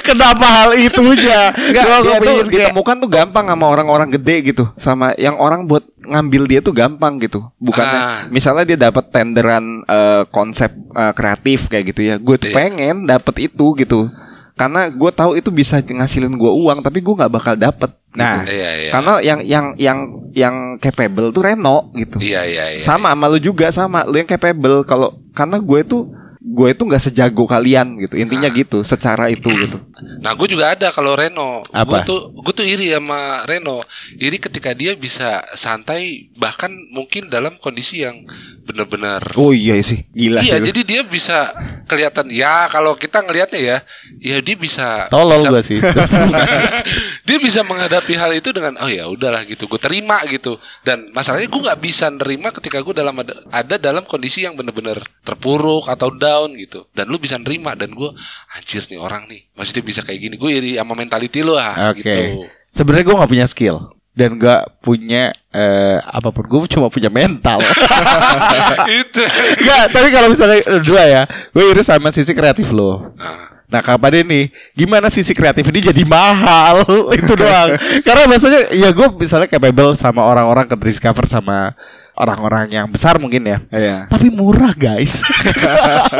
[0.00, 1.50] Kenapa hal itunya?
[1.50, 5.66] Enggak, Gua dia tuh kayak- ditemukan tuh gampang sama orang-orang gede gitu, sama yang orang
[5.66, 7.42] buat ngambil dia tuh gampang gitu.
[7.58, 8.18] Bukannya Ah.
[8.30, 12.56] misalnya dia dapat tenderan eh, konsep eh, kreatif kayak gitu ya, gue tuh Iya.
[12.56, 14.06] pengen dapet itu gitu.
[14.54, 17.90] Karena gue tahu itu bisa ngasilin gue uang, tapi gue nggak bakal dapet.
[18.16, 18.56] Nah, gitu.
[18.56, 18.90] iya iya.
[18.94, 19.98] Karena yang yang yang
[20.32, 22.16] yang capable tuh Reno gitu.
[22.22, 24.08] iya iya iya sama sama lu juga sama.
[24.08, 26.08] Lu yang capable kalau karena gue tuh
[26.48, 28.16] gue itu nggak sejago kalian gitu.
[28.16, 29.76] Intinya gitu secara itu gitu.
[30.24, 31.60] Nah gue juga ada kalau Reno.
[31.68, 33.84] Gue tuh, gue tuh iri sama Reno.
[34.16, 38.24] Iri ketika dia bisa santai Bahkan mungkin dalam kondisi yang
[38.68, 40.68] bener-bener Oh iya sih, gila Iya, sih.
[40.68, 41.48] jadi dia bisa
[41.84, 43.76] kelihatan ya kalau kita ngelihatnya ya,
[44.20, 45.78] ya dia bisa Tolol bisa- gue sih.
[47.28, 50.54] dia bisa menghadapi hal itu dengan oh ya udahlah gitu, gue terima gitu.
[50.80, 55.00] Dan masalahnya gue nggak bisa nerima ketika gue dalam ada, ada dalam kondisi yang bener-bener
[55.22, 56.84] terpuruk atau down gitu.
[56.92, 58.10] Dan lu bisa nerima dan gue
[58.52, 60.34] anjir nih orang nih, maksudnya bisa kayak gini.
[60.36, 62.04] Gue iri sama mentality lu ah Oke.
[62.04, 62.44] gitu.
[62.68, 63.78] Sebenarnya gue nggak punya skill
[64.18, 66.42] dan gak punya eh, apa pun.
[66.50, 67.62] Gue cuma punya mental.
[69.00, 69.22] itu.
[69.62, 71.22] Enggak, tapi kalau misalnya eh, dua ya,
[71.54, 73.14] gue iri sama sisi kreatif lo.
[73.14, 76.80] Nah, Nah kapan ini Gimana sisi kreatif ini jadi mahal
[77.20, 81.76] Itu doang Karena biasanya Ya gue misalnya capable sama orang-orang ke discover sama
[82.16, 84.08] Orang-orang yang besar mungkin ya Iya.
[84.08, 85.20] Tapi murah guys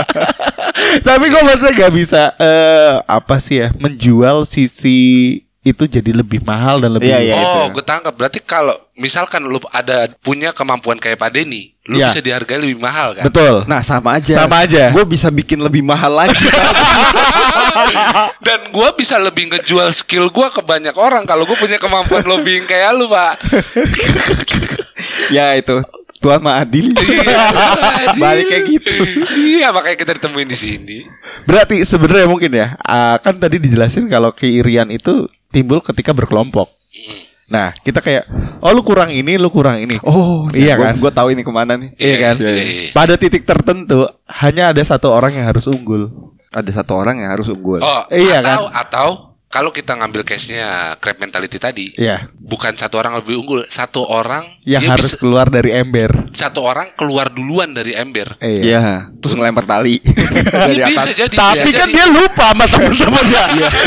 [1.08, 6.80] Tapi gue maksudnya gak bisa eh Apa sih ya Menjual sisi itu jadi lebih mahal
[6.80, 7.34] dan lebih Iya, iya.
[7.38, 7.76] oh, itu.
[7.78, 8.14] gue tangkap.
[8.16, 12.08] Berarti kalau misalkan lu ada punya kemampuan kayak Pak Denny, lu Iya.
[12.10, 13.24] bisa dihargai lebih mahal kan?
[13.28, 14.34] Betul Nah sama aja.
[14.44, 14.90] Sama aja.
[14.90, 16.34] Gue bisa bikin lebih mahal lagi.
[18.46, 22.66] Dan gua bisa lebih ngejual skill gua ke banyak orang kalau gue punya kemampuan lobbying
[22.66, 23.38] kayak lu, Pak.
[25.36, 25.78] ya itu.
[26.18, 26.90] Tuhan mah adil.
[28.18, 28.90] Balik kayak gitu.
[29.38, 30.98] Iya, makanya kita ditemuin di sini.
[31.46, 36.68] Berarti sebenarnya mungkin ya ah, Kan tadi dijelasin kalau keirian itu Timbul ketika berkelompok
[37.48, 38.28] Nah kita kayak
[38.60, 41.00] Oh lu kurang ini Lu kurang ini Oh Iya kan?
[41.00, 41.90] Gue tahu ini ke mana nih.
[41.96, 42.34] Iya kan?
[42.40, 42.64] Iya, iya.
[42.92, 46.08] Pada titik tertentu hanya ada satu orang yang harus unggul.
[46.48, 47.84] Ada satu orang yang harus unggul.
[47.84, 49.08] Oh, Iya, atau atau
[49.48, 52.28] kalau kita ngambil case-nya crab mentality tadi, Iya.
[52.34, 56.10] bukan satu orang lebih unggul, satu orang Yang dia harus bisa- keluar dari ember.
[56.30, 58.36] satu orang keluar duluan dari ember.
[58.38, 58.60] Iya.
[58.60, 58.82] Iya.
[59.18, 61.16] Terus ngelempar tali dari Iya, bisa atas.
[61.18, 61.34] jadi.
[61.34, 61.96] Tapi bisa kan jadi.
[61.96, 63.44] dia lupa sama teman-temannya.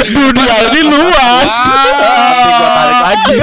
[0.08, 1.54] Dunia ini luas.
[1.54, 3.38] Tapi gue tarik lagi.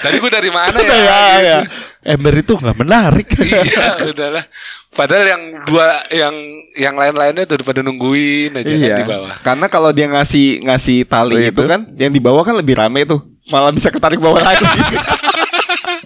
[0.00, 0.94] Tadi gue dari mana ya?
[0.96, 1.58] ya, ya.
[2.00, 3.28] Ember itu nggak menarik.
[3.44, 4.44] iya, udahlah.
[4.88, 6.34] Padahal yang dua yang
[6.72, 8.96] yang lain-lainnya tuh pada nungguin aja kan Iya.
[8.96, 9.34] di bawah.
[9.44, 11.62] Karena kalau dia ngasih ngasih tali Oh, itu itu?
[11.68, 13.20] kan, yang di bawah kan lebih rame tuh.
[13.52, 14.64] Malah bisa ketarik bawah lagi.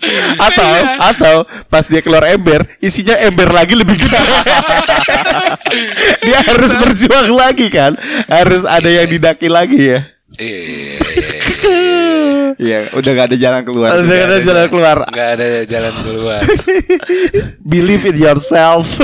[0.50, 1.34] atau atau
[1.70, 4.20] pas dia keluar ember, isinya ember lagi lebih gede.
[6.26, 7.94] dia harus berjuang lagi kan.
[8.26, 10.00] Harus ada yang didaki lagi ya.
[10.34, 11.33] Iya.
[12.56, 13.90] Iya, udah gak ada jalan keluar.
[13.96, 14.96] Udah ada jalan keluar.
[15.06, 16.40] Nggak ada jalan keluar.
[17.72, 18.98] Believe in yourself.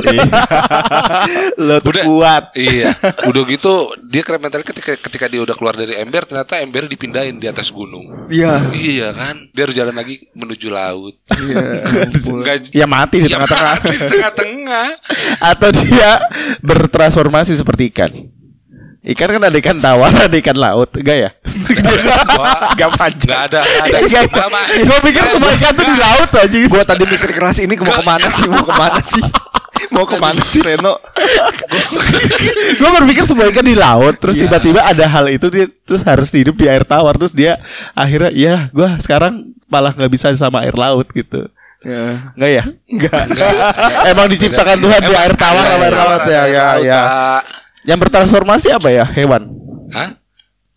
[1.61, 2.05] Lo tuh Udah.
[2.05, 2.45] kuat.
[2.55, 2.93] iya.
[3.27, 7.37] Udah gitu dia keren mental ketika ketika dia udah keluar dari ember ternyata ember dipindahin
[7.37, 8.29] di atas gunung.
[8.29, 8.71] Iya.
[8.73, 9.51] Iya kan?
[9.51, 11.15] Dia harus jalan lagi menuju laut.
[11.29, 11.87] Iya.
[12.27, 13.75] Enggak Ya mati di Ya, tengah-tengah.
[13.77, 14.87] mati di tengah-tengah.
[15.43, 16.11] Atau dia
[16.61, 18.13] bertransformasi seperti ikan.
[19.01, 21.31] Ikan kan ada ikan tawar, ada ikan laut, enggak ya?
[22.37, 23.25] Wah, Gak manja.
[23.25, 23.99] Enggak ada, nggak ada.
[23.99, 24.23] Enggak.
[24.29, 26.57] Nggak ma- Gue pikir semua ikan tuh di laut aja.
[26.61, 28.45] Gue tadi mikir keras ini mau ke mana sih?
[28.45, 29.25] Mau ke mana sih?
[29.91, 30.95] Mau ke mana sih Reno?
[32.77, 34.43] Gue berpikir semua ikan di laut, terus Iya.
[34.47, 37.57] tiba-tiba ada hal itu dia terus harus hidup di air tawar, terus dia
[37.93, 41.49] akhirnya ya gue sekarang malah nggak bisa sama air laut gitu.
[41.81, 42.21] Ya.
[42.37, 42.65] Enggak ya?
[42.87, 43.23] Enggak.
[44.05, 47.03] Emang diciptakan Tuhan di air tawar ada sama air laut ya, ya, ya.
[47.85, 49.05] Yang bertransformasi apa ya?
[49.09, 49.49] Hewan.
[49.91, 50.11] Hah?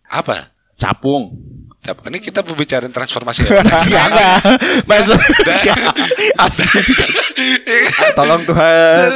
[0.10, 0.50] Apa?
[0.76, 1.36] Capung.
[1.84, 3.60] Cap- Ini kita berbicara transformasi ya.
[4.08, 4.40] Enggak.
[4.88, 5.20] Maksud
[6.48, 6.82] Asli.
[8.16, 9.10] Tolong Tuhan.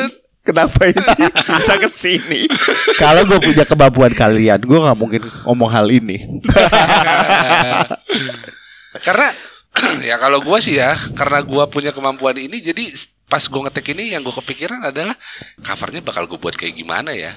[0.44, 0.96] Kenapa ini
[1.28, 2.48] bisa ke sini?
[2.96, 6.24] Kalau gue punya kemampuan kalian, gue nggak mungkin ngomong hal ini.
[9.04, 9.28] karena
[10.10, 12.84] ya kalau gua sih ya, karena gua punya kemampuan ini jadi
[13.28, 15.14] pas gua ngetek ini yang gua kepikiran adalah
[15.60, 17.36] covernya bakal gue buat kayak gimana ya.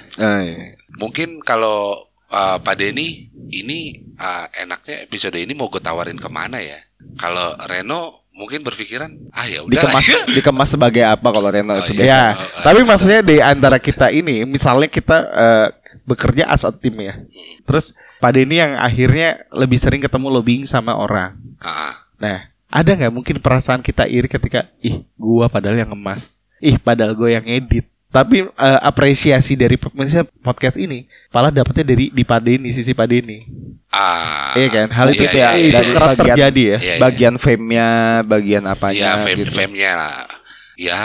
[0.96, 1.98] Mungkin kalau
[2.28, 3.78] uh, Pak Denny ini
[4.16, 6.78] uh, enaknya episode ini mau gue tawarin ke mana ya?
[7.16, 10.06] Kalau Reno mungkin berpikiran ah ya udah Dikemas
[10.38, 12.06] dikemas sebagai apa kalau Reno Oh, itu iya.
[12.06, 15.68] Ya, Oh, tapi maksudnya di antara kita ini, misalnya kita eh,
[16.06, 17.18] bekerja as a team ya.
[17.66, 21.34] Terus pada ini yang akhirnya lebih sering ketemu lobbying sama orang.
[21.58, 26.78] Ah, Nah, ada nggak mungkin perasaan kita iri ketika ih gua padahal yang ngemas, ih
[26.78, 27.84] padahal gue yang edit.
[28.10, 33.46] Tapi eh, apresiasi dari misalnya podcast ini, malah dapetnya dari di Padeni sisi Padeni.
[33.90, 34.86] ah, Iya kan?
[34.90, 35.94] Hal itu iya, iya, ya, iya, itu iya.
[35.94, 36.70] kerap bagian- terjadi ya.
[36.74, 36.94] Iya, iya.
[36.98, 37.88] Bagian fame-nya,
[38.26, 39.50] bagian Ya, apanya fame, gitu.
[39.54, 40.26] fame-nya lah.
[40.74, 41.02] Ya,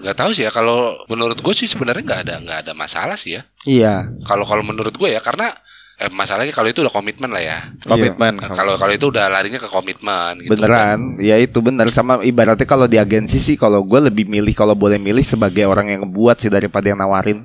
[0.00, 0.50] nggak tahu sih ya.
[0.52, 3.42] Kalau menurut gue sih sebenarnya nggak ada nggak ada masalah sih ya.
[3.68, 3.94] Iya.
[4.24, 5.52] Kalau kalau menurut gue ya karena
[5.98, 7.58] eh, masalahnya kalau itu udah komitmen lah ya.
[7.82, 8.40] Komitmen.
[8.40, 10.40] Nah, kalau kalau itu udah larinya ke komitmen.
[10.40, 14.54] Gitu Beneran, ya itu bener sama ibaratnya kalau di agensi sih kalau gue lebih milih
[14.54, 17.44] kalau boleh milih sebagai orang yang ngebuat sih daripada yang nawarin.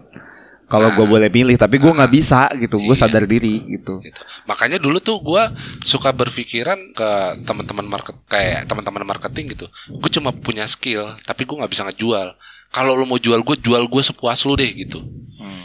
[0.67, 3.07] kalau gue boleh pilih tapi gue nggak bisa gitu gue Iya.
[3.07, 4.19] sadar diri gitu gitu.
[4.43, 5.47] Makanya dulu tuh gua
[5.79, 7.09] suka berpikiran ke
[7.47, 9.63] teman-teman market kayak teman-teman marketing gitu.
[9.87, 12.35] Gue cuma punya skill, tapi gua nggak bisa ngejual.
[12.67, 14.99] Kalau lo mau jual gue, jual gue sepuas lu deh gitu.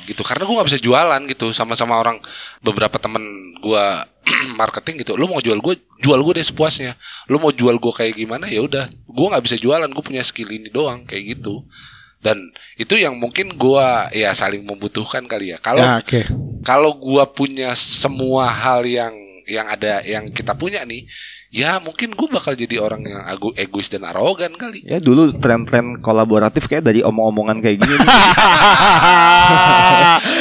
[0.03, 0.23] Gitu.
[0.23, 2.19] Karena gua nggak bisa jualan gitu sama-sama orang
[2.61, 3.23] beberapa temen
[3.62, 4.03] gua
[4.61, 5.15] marketing gitu.
[5.15, 6.95] Lo mau jual gue, jual gue deh sepuasnya.
[7.27, 8.87] Lo mau jual gue kayak gimana ya udah.
[9.07, 11.62] Gua nggak bisa jualan, gue punya skill ini doang kayak gitu.
[12.23, 12.38] Dan
[12.79, 15.59] itu yang mungkin gua ya saling membutuhkan kali ya.
[15.59, 16.23] Kalau Ya, oke.
[16.62, 19.11] kalau gua punya semua hal yang
[19.51, 21.03] yang ada yang kita punya nih
[21.53, 26.01] ya mungkin gua bakal jadi orang yang agu, egois dan arogan kali ya dulu tren-tren
[26.01, 27.93] kolaboratif kayak dari omong-omongan kayak gini.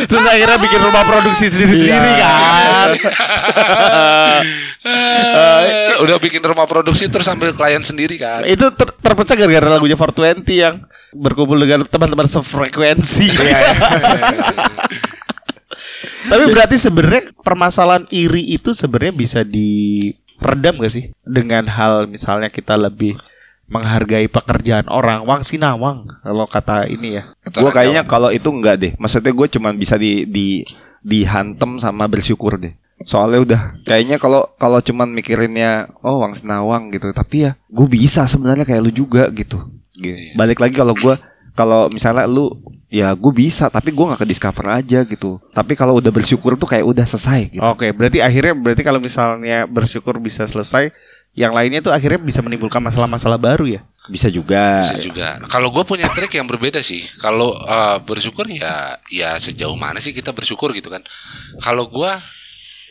[0.10, 2.26] Terus akhirnya bikin rumah produksi sendiri-sendiri Iya.
[2.26, 2.90] kan.
[4.82, 9.94] Eh, udah bikin rumah produksi terus ambil klien sendiri kan Itu ter- terpecah gara-gara lagunya
[9.94, 10.82] 420 yang
[11.14, 13.30] berkumpul dengan teman-teman sefrekuensi.
[16.32, 19.40] Tapi berarti sebenarnya permasalahan iri itu sebenarnya bisa
[20.42, 21.06] diredam gak sih?
[21.22, 23.16] Dengan hal misalnya kita lebih
[23.72, 25.24] menghargai pekerjaan orang.
[25.24, 27.24] Wang sinawang kalau kata ini ya.
[27.48, 28.92] Gue kayaknya kalau itu enggak deh.
[29.00, 30.68] Maksudnya gue cuman bisa di di
[31.06, 32.76] dihantem sama bersyukur deh.
[33.02, 37.16] Soalnya udah kayaknya kalau kalau cuman mikirinnya oh wang senawang gitu.
[37.16, 39.62] Tapi ya gue bisa sebenarnya kayak lu juga gitu.
[40.02, 40.34] Gitu.
[40.34, 41.14] balik lagi kalau gue
[41.54, 42.50] kalau misalnya lu
[42.92, 45.40] ya gue bisa tapi gue nggak ke discover aja gitu.
[45.56, 47.64] Tapi kalau udah bersyukur tuh kayak udah selesai gitu.
[47.64, 50.92] Oke, berarti akhirnya berarti kalau misalnya bersyukur bisa selesai,
[51.32, 53.82] yang lainnya tuh akhirnya bisa menimbulkan masalah-masalah baru ya.
[54.12, 54.84] bisa juga.
[54.84, 55.40] Bisa juga.
[55.48, 57.06] Kalau gue punya trik yang berbeda sih.
[57.24, 61.00] Kalau eh, bersyukur ya ya sejauh mana sih kita bersyukur gitu kan.
[61.64, 62.20] Kalau gua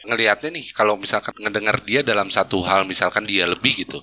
[0.09, 4.01] ngelihatnya nih kalau misalkan ngedengar dia dalam satu hal misalkan dia lebih gitu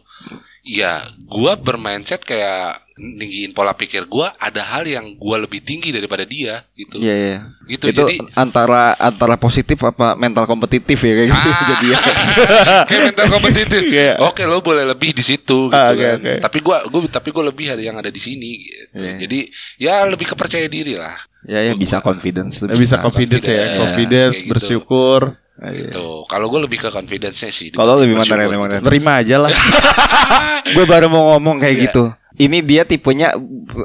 [0.61, 6.21] ya gua bermindset kayak ninggiin pola pikir gua ada hal yang gua lebih tinggi daripada
[6.21, 7.37] dia gitu Iya, iya.
[7.63, 11.65] Gitu, itu jadi- antara antara positif apa mental kompetitif ya kayak gitu Ah.
[11.69, 11.99] jadi ya.
[12.89, 13.81] kayak mental kompetitif.
[13.85, 14.13] Iya.
[14.19, 16.17] Oke, lo boleh lebih di situ gitu Ah, oke, kan.
[16.17, 16.33] oke.
[16.41, 18.97] Tapi gua gua tapi gua lebih ada yang ada di sini gitu.
[18.97, 19.13] Iya.
[19.21, 19.39] Jadi
[19.77, 21.15] ya lebih kepercaya diri lah.
[21.47, 24.51] ya ya bisa confidence lu bisa confidence ya, confidence, confidence, kayak gitu.
[24.51, 25.21] bersyukur.
[25.57, 26.05] Gitu.
[26.27, 27.71] Kalau gue lebih ke confidence-nya sih.
[27.71, 28.59] Kalau lebih mana gitu.
[28.59, 28.83] mana Ren?
[28.83, 29.51] Terima aja lah.
[30.75, 31.83] gue baru mau ngomong kayak Iya.
[31.89, 32.03] gitu.
[32.37, 33.33] Ini dia tipenya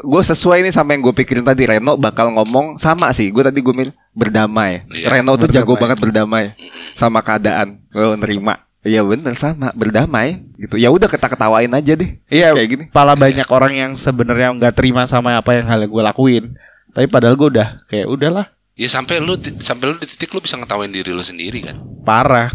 [0.04, 3.32] gue sesuai nih sama yang gue pikirin tadi Reno bakal ngomong sama sih.
[3.32, 4.84] Gue tadi gue mikir berdamai.
[4.92, 6.52] Iya, Reno tuh jago banget berdamai
[6.92, 7.80] sama keadaan.
[7.88, 8.60] Gue nerima.
[8.82, 10.76] Iya bener sama berdamai gitu.
[10.76, 12.18] Ya udah kita ketawain aja deh.
[12.28, 12.84] Iya, kayak gini.
[12.92, 16.44] Pala banyak orang yang sebenarnya nggak terima sama apa yang hal yang gue lakuin.
[16.92, 20.56] Tapi padahal gue udah kayak udahlah Ya sampai lu sampai lu di titik lu bisa
[20.56, 21.76] ngetawain diri lu sendiri kan.
[22.08, 22.48] parah.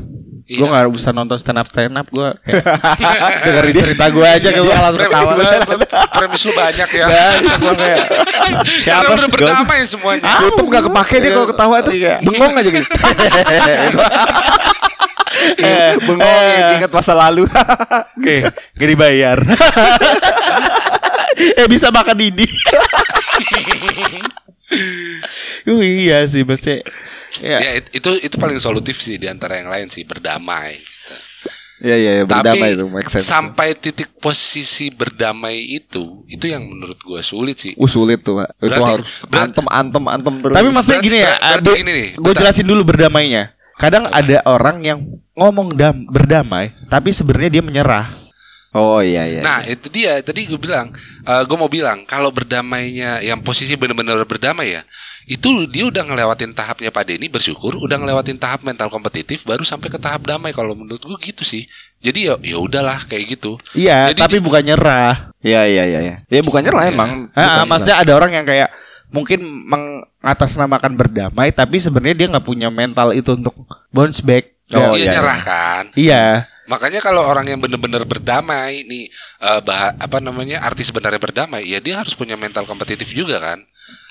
[0.47, 0.57] Iya.
[0.57, 2.29] Gue nggak bisa nonton stand up stand up gue.
[3.43, 5.35] dengerin cerita gue aja kayak gue langsung Prem- ketawa.
[6.07, 7.05] Premis lu banyak ya.
[7.59, 10.39] Gue kayak Karena siapa udah berdamai semuanya.
[10.39, 12.23] YouTube gak kepake dia kalau ketawa tuh Iya.
[12.23, 12.87] bengong aja gitu.
[15.57, 16.75] Eh, bengong eh.
[16.79, 17.45] ingat masa lalu.
[18.17, 19.37] Oke, gak dibayar.
[21.53, 22.47] eh bisa makan ini.
[25.67, 26.81] uh, iya sih maksudnya.
[27.39, 27.57] Ya.
[27.59, 30.77] Ya it- itu itu paling solutif sih di antara yang lain sih berdamai.
[30.77, 31.15] gitu.
[31.77, 33.29] Iya iya iya, berdamai Tapi itu make sense.
[33.29, 37.73] sampai titik posisi berdamai itu itu yang menurut gue sulit sih.
[37.77, 38.49] Uh sulit tuh pak.
[38.57, 40.55] Itu Berarti- harus berarti- antem antem antem terus.
[40.57, 42.41] Tapi maksudnya Berarti- gini ya, berarti gini nih, gue bentar.
[42.41, 43.43] jelasin dulu berdamainya.
[43.77, 44.99] Kadang ada orang yang
[45.37, 48.09] ngomong dam berdamai, tapi sebenarnya dia menyerah.
[48.73, 49.41] Oh iya iya.
[49.41, 50.89] Nah itu dia tadi gue bilang,
[51.23, 54.81] gue mau bilang kalau berdamainya yang posisi benar-benar berdamai ya,
[55.27, 59.91] itu dia udah ngelewatin tahapnya Pak Denny bersyukur, udah ngelewatin tahap mental kompetitif, baru sampai
[59.91, 60.55] ke tahap damai.
[60.55, 61.67] Kalau menurut gue gitu sih.
[61.99, 63.59] Jadi ya ya udahlah kayak gitu.
[63.75, 65.35] Iya, Jadi tapi di- bukan nyerah.
[65.43, 66.15] Iya iya iya iya.
[66.31, 67.11] Ya bukannya lah emang.
[67.35, 68.71] Ah, Bukan maksudnya ada orang yang kayak
[69.11, 73.55] mungkin mengatasnamakan berdamai, tapi sebenarnya dia nggak punya mental itu untuk
[73.91, 74.55] bounce back.
[74.75, 75.83] Oh, dia iya, nyerah kan.
[75.95, 76.23] Iya.
[76.67, 79.07] Makanya kalau orang yang benar-benar berdamai nih
[79.39, 83.63] eh, bah apa namanya artis sebenarnya berdamai, ya dia harus punya mental kompetitif juga kan.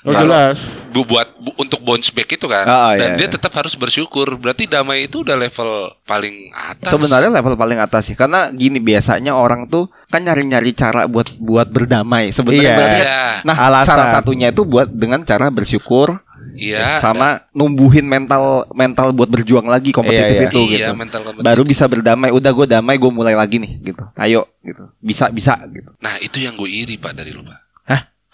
[0.02, 0.62] Oh, jelas.
[0.94, 3.34] bu- buat bu- untuk bounce back itu kan, Oh, dan iya, dia iya.
[3.34, 4.38] tetap harus bersyukur.
[4.38, 5.66] Berarti damai itu udah level
[6.02, 6.88] paling atas.
[6.88, 11.66] Sebenarnya level paling atas sih karena gini biasanya orang tuh kan nyari-nyari cara buat buat
[11.66, 12.76] berdamai sebenarnya Iya.
[12.76, 13.18] berarti Iya.
[13.42, 13.88] Nah, Alasan.
[13.88, 16.22] salah satunya itu buat dengan cara bersyukur
[16.54, 16.96] Iya.
[16.96, 20.48] sama numbuhin mental mental buat berjuang lagi kompetitif Iya, iya.
[20.48, 20.92] itu Iya, gitu.
[20.94, 21.44] mental kompetitif.
[21.44, 22.30] Baru bisa berdamai.
[22.30, 24.06] Udah gue damai, gue mulai lagi nih gitu.
[24.14, 24.86] Ayo gitu.
[24.98, 25.90] Bisa bisa gitu.
[25.98, 27.65] Nah itu yang gue iri pak dari lu pak.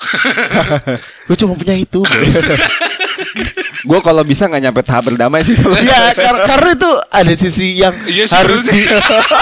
[1.28, 2.00] Gue cuma punya itu.
[3.82, 5.58] gue kalau bisa nggak nyampe tahap berdamai sih.
[5.58, 8.84] Iya, kar- karena itu ada sisi yang Iya sih harus bener di, sih.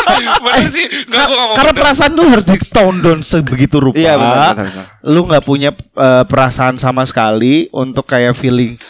[0.49, 0.87] bener sih.
[1.13, 1.83] Nggak gue ngomong karena bener.
[1.85, 4.01] perasaan tuh harus di tone down sebegitu rupa.
[4.01, 4.85] Iya, benar, benar, benar.
[5.05, 8.81] Lu nggak punya eh, perasaan sama sekali untuk kayak feeling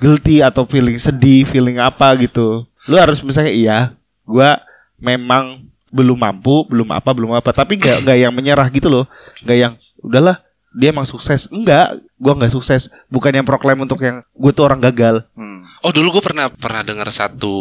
[0.00, 2.64] guilty atau feeling sedih, feeling apa gitu.
[2.88, 3.78] Lu harus misalnya iya,
[4.24, 4.56] gua
[4.96, 9.04] memang belum mampu, belum apa, belum apa, tapi nggak nggak yang menyerah gitu loh,
[9.44, 10.40] nggak yang udahlah
[10.74, 14.82] dia emang sukses, enggak, gua nggak sukses, bukan yang proklaim untuk yang gue tuh orang
[14.82, 15.22] gagal.
[15.38, 15.62] Hmm.
[15.86, 17.54] Oh dulu gue pernah pernah dengar satu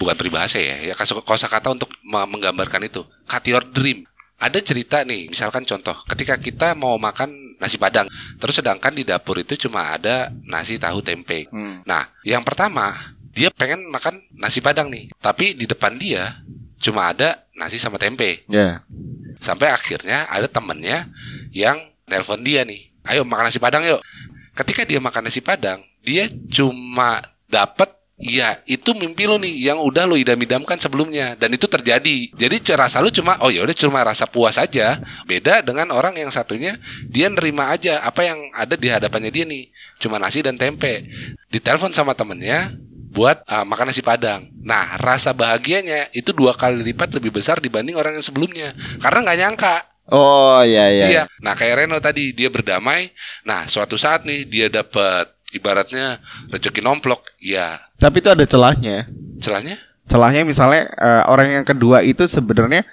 [0.00, 3.04] bukan peribahasa ya, ya kosa kata untuk me- menggambarkan itu.
[3.28, 4.08] Cut your dream.
[4.42, 7.30] Ada cerita nih, misalkan contoh, ketika kita mau makan
[7.62, 8.10] nasi padang,
[8.42, 11.46] terus sedangkan di dapur itu cuma ada nasi tahu tempe.
[11.52, 11.86] Hmm.
[11.86, 12.90] Nah, yang pertama
[13.30, 16.42] dia pengen makan nasi padang nih, tapi di depan dia
[16.82, 18.42] cuma ada nasi sama tempe.
[18.50, 18.82] Ya.
[19.38, 21.06] Sampai akhirnya ada temennya
[21.54, 22.92] yang nelpon dia nih.
[23.08, 24.04] Ayo makan nasi padang yuk.
[24.52, 27.88] Ketika dia makan nasi padang, dia cuma dapat
[28.22, 32.30] ya itu mimpi lo nih yang udah lo idam-idamkan sebelumnya dan itu terjadi.
[32.36, 35.00] Jadi rasa lu cuma oh ya udah cuma rasa puas aja.
[35.26, 36.78] Beda dengan orang yang satunya
[37.10, 39.72] dia nerima aja apa yang ada di hadapannya dia nih.
[39.98, 41.08] Cuma nasi dan tempe.
[41.50, 42.70] Ditelepon sama temennya
[43.12, 44.48] buat uh, makan nasi padang.
[44.64, 48.72] Nah, rasa bahagianya itu dua kali lipat lebih besar dibanding orang yang sebelumnya.
[49.02, 49.76] Karena nggak nyangka.
[50.12, 51.06] Oh iya iya.
[51.08, 51.24] Iya.
[51.40, 53.08] Nah, kayak Reno tadi dia berdamai.
[53.48, 56.20] Nah, suatu saat nih dia dapat ibaratnya
[56.52, 57.24] rezeki nomplok.
[57.40, 59.08] Ya, Tapi itu ada celahnya.
[59.40, 59.74] celahnya
[60.06, 62.84] Celahnya misalnya eh, orang yang kedua itu sebenarnya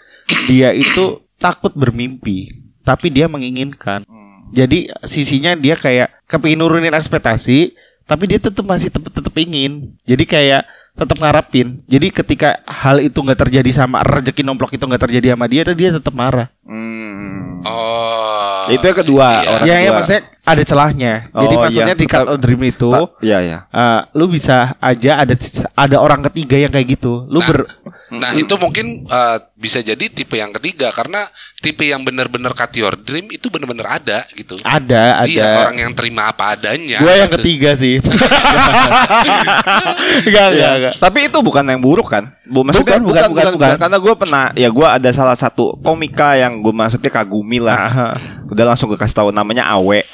[0.47, 2.55] dia itu takut bermimpi,
[2.87, 4.07] tapi dia menginginkan.
[4.55, 7.75] Jadi sisinya dia kayak kepingin nurunin ekspektasi,
[8.07, 9.93] tapi dia tetap masih tetap tetap ingin.
[10.07, 10.63] Jadi kayak
[10.99, 11.79] tetap ngarapin.
[11.87, 15.89] Jadi ketika hal itu nggak terjadi sama rezeki nomplok itu nggak terjadi sama dia, dia
[15.95, 16.51] tetap marah.
[16.67, 17.58] Hmm.
[17.61, 18.63] Oh.
[18.67, 19.49] Itu yang kedua, Iya.
[19.49, 19.95] orang ya, ya kedua.
[19.97, 21.13] maksudnya ada celahnya.
[21.27, 22.01] Jadi Oh, maksudnya iya.
[22.01, 23.57] di cut out dream itu Ta- Iya iya.
[23.69, 25.33] eh, lu bisa aja ada
[25.75, 27.25] ada orang ketiga yang kayak gitu.
[27.25, 27.61] Lu ber
[28.09, 31.29] Nah, itu mungkin uh, bisa jadi tipe yang ketiga karena
[31.61, 34.57] tipe yang benar-benar cut your dream itu benar-benar ada gitu.
[34.65, 36.97] ada ada Iya, orang yang terima apa adanya.
[36.97, 37.37] Gue yang gitu.
[37.37, 38.01] ketiga sih.
[40.25, 40.93] Enggak, enggak, enggak.
[40.97, 42.33] Tapi itu bukan yang buruk kan?
[42.49, 43.69] Bu, maksudnya Bukan, bukan, bukan, bukan.
[43.77, 47.13] Karena gue pernah, ya gue ada salah satu komika yang gue maksudnya
[47.49, 47.79] kagumi lah.
[47.89, 48.09] Aha.
[48.45, 50.05] Udah langsung gue kasih tahu namanya Awe.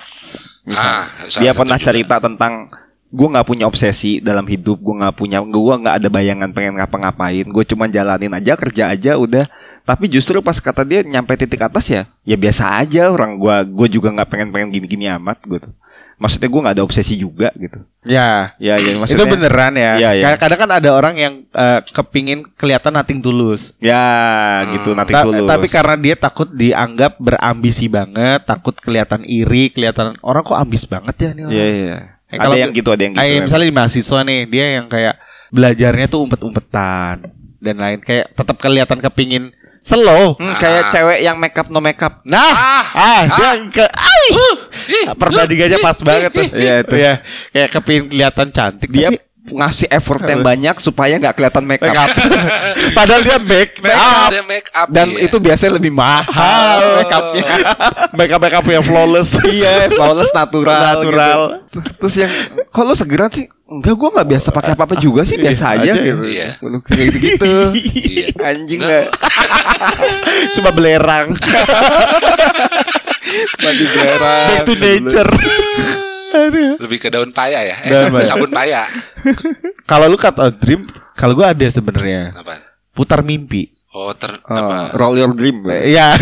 [0.63, 1.04] Misalnya.
[1.04, 1.04] Ah,
[1.43, 1.88] Dia pernah juga.
[1.91, 2.71] cerita tentang
[3.15, 7.45] gue nggak punya obsesi dalam hidup, gue nggak punya, gue nggak ada bayangan pengen ngapa-ngapain.
[7.48, 9.45] Gue cuma jalanin aja, kerja aja, udah.
[9.86, 13.88] Tapi justru pas kata dia nyampe titik atas ya, ya biasa aja orang gue, gue
[14.00, 15.69] juga nggak pengen pengen gini-gini amat gitu.
[16.15, 17.84] Maksudnya gue nggak ada obsesi juga gitu.
[18.08, 18.56] Ya.
[18.56, 19.28] Ya, ya itu maksudnya.
[19.28, 19.91] beneran ya.
[19.99, 20.25] Iya, iya.
[20.39, 23.75] Kadang kan ada orang yang eh, kepingin kelihatan nating tulus.
[23.84, 25.43] Ya, gitu nanti Ta- tulus.
[25.43, 31.15] tapi karena dia takut dianggap berambisi banget, takut kelihatan iri, kelihatan orang kok ambis banget
[31.19, 31.56] ya nih orang.
[31.56, 31.97] Iya iya.
[32.32, 33.21] Eh, ada kalau- yang gitu, ada yang gitu.
[33.21, 35.15] Kayak misalnya di mahasiswa nih, dia yang kayak
[35.51, 37.15] belajarnya tuh umpet-umpetan
[37.60, 39.51] dan lain kayak tetap kelihatan kepingin
[39.86, 40.34] slow.
[40.36, 42.26] Hmm, kayak cewek yang make up no make up.
[42.26, 44.26] Nah, Ah, ah, dia ke ai.
[44.89, 46.48] ih, perbandingannya pas banget tuh.
[46.50, 46.95] Iya, itu.
[46.98, 47.13] Ya,
[47.54, 48.89] kayak kepingin kelihatan cantik.
[48.89, 51.86] Dia tapi ngasih effort yang banyak supaya nggak kelihatan make up.
[51.86, 52.10] make up.
[52.98, 54.30] Padahal dia make, Make up.
[54.34, 55.30] dia make up Dan iya.
[55.30, 57.45] itu biasanya lebih mahal make upnya.
[58.17, 59.38] make up make up yang flawless.
[59.45, 60.74] iya, flawless natural.
[60.98, 61.39] Natural.
[61.62, 61.78] gitu.
[62.02, 62.32] Terus yang
[62.74, 63.45] kok lu segeran sih?
[63.65, 66.01] Enggak, gua nggak biasa pakai apa-apa juga sih, biasa Iya, aja aja.
[66.04, 66.21] gitu.
[66.23, 66.47] Iya.
[66.82, 67.54] Kayak gitu-gitu.
[68.06, 68.28] Iya.
[68.39, 69.04] Anjing Nggak.
[69.04, 71.28] nggak Cuma belerang.
[73.58, 74.47] mandi belerang.
[74.47, 75.32] Back to nature.
[76.36, 76.75] Aduh.
[76.78, 77.75] lebih ke daun paya ya.
[77.80, 78.28] Eh, Daun paya.
[78.28, 78.84] sabun paya.
[79.86, 82.60] Kalau lu kata dream, kalau gua ada sebenarnya Apaan?
[82.91, 83.71] putar mimpi.
[83.89, 84.91] Oh, ter Oh, apa?
[84.93, 85.63] roll your dream.
[85.65, 86.19] Iya.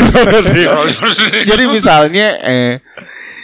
[1.44, 2.86] Jadi misalnya eh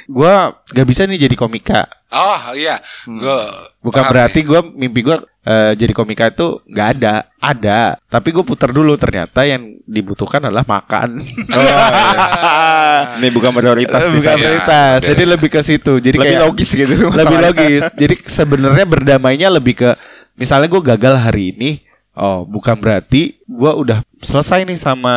[0.06, 1.90] gua gak bisa nih jadi komika.
[2.10, 2.82] Oh, iya.
[3.06, 3.46] Gua
[3.86, 7.80] Bukan paham berarti gua mimpi gua eh, jadi komika itu nggak ada, ada.
[8.10, 11.18] Tapi gue putar dulu ternyata yang dibutuhkan adalah makan.
[13.20, 15.00] Ini bukan prioritas Bukan prioritas.
[15.02, 15.94] Iya, Jadi lebih ke situ.
[15.98, 16.96] Jadi Lebih kayak logis gitu.
[17.20, 17.84] lebih logis.
[17.98, 19.90] Jadi sebenarnya berdamainya lebih ke
[20.38, 21.84] misalnya gue gagal hari ini,
[22.16, 25.16] oh bukan berarti gue udah selesai nih sama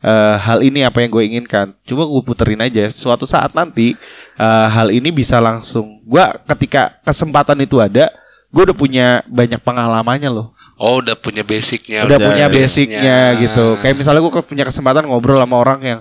[0.00, 1.76] eh, hal ini apa yang gue inginkan.
[1.84, 2.88] Coba gue puterin aja.
[2.90, 3.94] Suatu saat nanti
[4.36, 6.00] eh, hal ini bisa langsung.
[6.04, 8.08] Gue ketika kesempatan itu ada,
[8.50, 10.50] gue udah punya banyak pengalamannya loh.
[10.80, 12.08] Oh, udah punya basicnya.
[12.08, 12.98] udah punya base-nya.
[12.98, 13.66] basicnya gitu.
[13.78, 16.00] Kayak misalnya gue punya kesempatan ngobrol sama orang yang,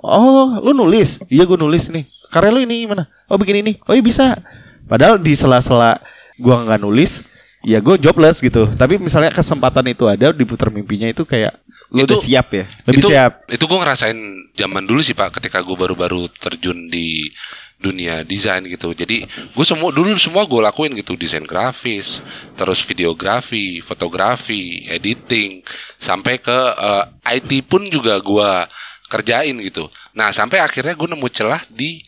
[0.00, 2.06] oh lu nulis, iya gue nulis nih.
[2.30, 3.10] Karya lu ini gimana?
[3.26, 4.38] Oh bikin ini, oh iya bisa.
[4.86, 5.98] Padahal di sela-sela
[6.38, 7.26] gue nggak nulis,
[7.64, 8.68] ya gue jobless gitu.
[8.72, 11.56] Tapi misalnya kesempatan itu ada diputar mimpinya itu kayak
[11.90, 12.64] Lu Itu- udah siap ya?
[12.86, 13.32] lebih itu, siap.
[13.50, 14.18] Itu gue ngerasain
[14.54, 17.26] zaman dulu sih pak, ketika gue baru-baru terjun di
[17.82, 18.94] dunia desain gitu.
[18.94, 22.22] Jadi gue semua dulu semua gue lakuin gitu, desain grafis,
[22.54, 25.66] terus videografi, fotografi, editing,
[25.98, 27.04] sampai ke eh,
[27.42, 28.50] IT pun juga gue
[29.10, 29.90] kerjain gitu.
[30.14, 31.98] Nah sampai akhirnya gue nemu celah di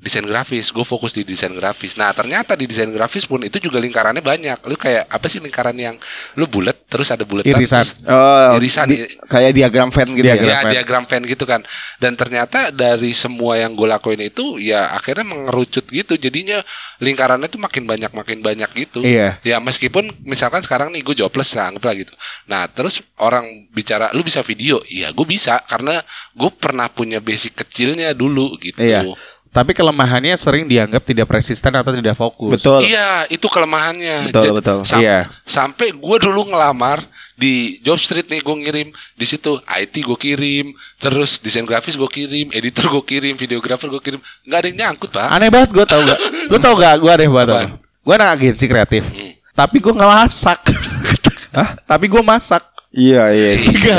[0.00, 3.76] desain grafis gue fokus di desain grafis nah ternyata di desain grafis pun itu juga
[3.76, 5.92] lingkarannya banyak lu kayak apa sih lingkaran yang
[6.34, 7.86] lu bulat terus ada bulat Irisan.
[8.04, 10.42] Oh, Irisan, di- i- kayak diagram fan gitu Diagram.
[10.42, 10.50] ya.
[10.50, 10.72] ya fan.
[10.72, 11.60] diagram fan gitu kan
[11.96, 16.58] dan ternyata dari semua yang gue lakuin itu ya akhirnya mengerucut gitu jadinya
[16.98, 19.36] lingkarannya tuh makin banyak makin banyak gitu Iya.
[19.42, 24.20] ya meskipun misalkan sekarang nih gue jobless lah anggaplah gitu nah terus orang bicara lu
[24.20, 26.00] bisa video ya gue bisa karena
[26.32, 29.04] gue pernah punya basic kecilnya dulu gitu Iya.
[29.50, 32.54] Tapi kelemahannya sering dianggap tidak persisten atau tidak fokus.
[32.54, 32.86] Betul.
[32.86, 34.30] Iya, itu kelemahannya.
[34.30, 34.78] Betul, Ja- betul.
[34.84, 35.18] sam- Iya.
[35.42, 37.02] Sampai gue dulu ngelamar
[37.34, 42.06] di job street nih gue ngirim di situ IT gue kirim, terus desain grafis gue
[42.06, 45.26] kirim, editor gue kirim, videografer gue kirim, nggak ada yang nyangkut pak.
[45.28, 47.70] Aneh banget gue tau gak Lu tau gak gue aneh banget Apaan?
[48.00, 49.34] Gue anak agensi kreatif Hmm.
[49.52, 50.60] Tapi gue gak masak
[51.58, 51.74] Hah?
[51.80, 53.50] Tapi gue masak Iya, iya.
[53.56, 53.98] Tiga.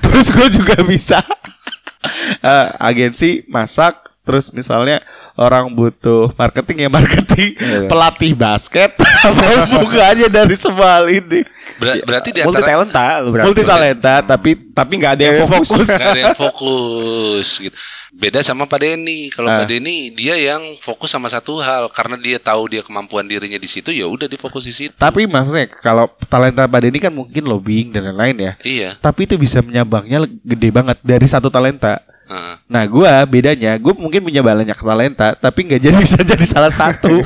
[0.00, 1.22] Terus gue juga bisa
[2.40, 5.00] Eh, Agensi masak Terus misalnya
[5.34, 7.88] orang butuh marketing ya marketing Iya.
[7.88, 8.92] Pelatih basket
[9.24, 11.40] Apa hubungannya dari semua hal ini
[11.76, 13.46] Ber- berarti di Multi talenta berarti.
[13.46, 15.68] Multi talenta Tapi Tapi nggak ada yang fokus.
[15.70, 15.88] fokus.
[15.88, 17.76] nggak ada yang fokus gitu.
[18.10, 19.26] Beda sama Pak Denny.
[19.28, 19.58] Kalau Ah.
[19.58, 23.66] Pak Denny dia yang fokus sama satu hal karena dia tahu dia kemampuan dirinya di
[23.66, 24.92] situ ya udah difokus di situ.
[24.92, 28.90] Tapi maksudnya kalau talenta Pak Denny kan mungkin lobbying dan lain-lain ya Iya.
[28.96, 32.54] Tapi itu bisa menyambangnya gede banget dari satu talenta Heeh.
[32.68, 37.20] Nah gue bedanya gue mungkin punya banyak talenta tapi nggak jadi bisa jadi salah satu.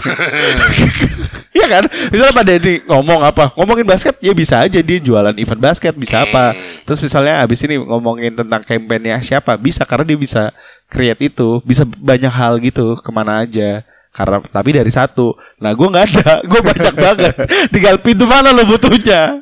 [1.52, 1.84] Iya kan?
[2.08, 3.52] Misalnya Pak Denny ngomong apa?
[3.52, 6.56] Ngomongin basket ya bisa aja dia jualan event basket bisa apa.
[6.88, 10.48] Terus misalnya abis ini ngomongin tentang kampanye siapa bisa karena dia bisa
[10.88, 13.84] create itu bisa banyak hal gitu ke mana aja.
[14.12, 15.32] Karena tapi dari satu.
[15.56, 17.34] Nah gue nggak ada, gue banyak banget.
[17.72, 19.40] Tinggal pintu mana lo butuhnya?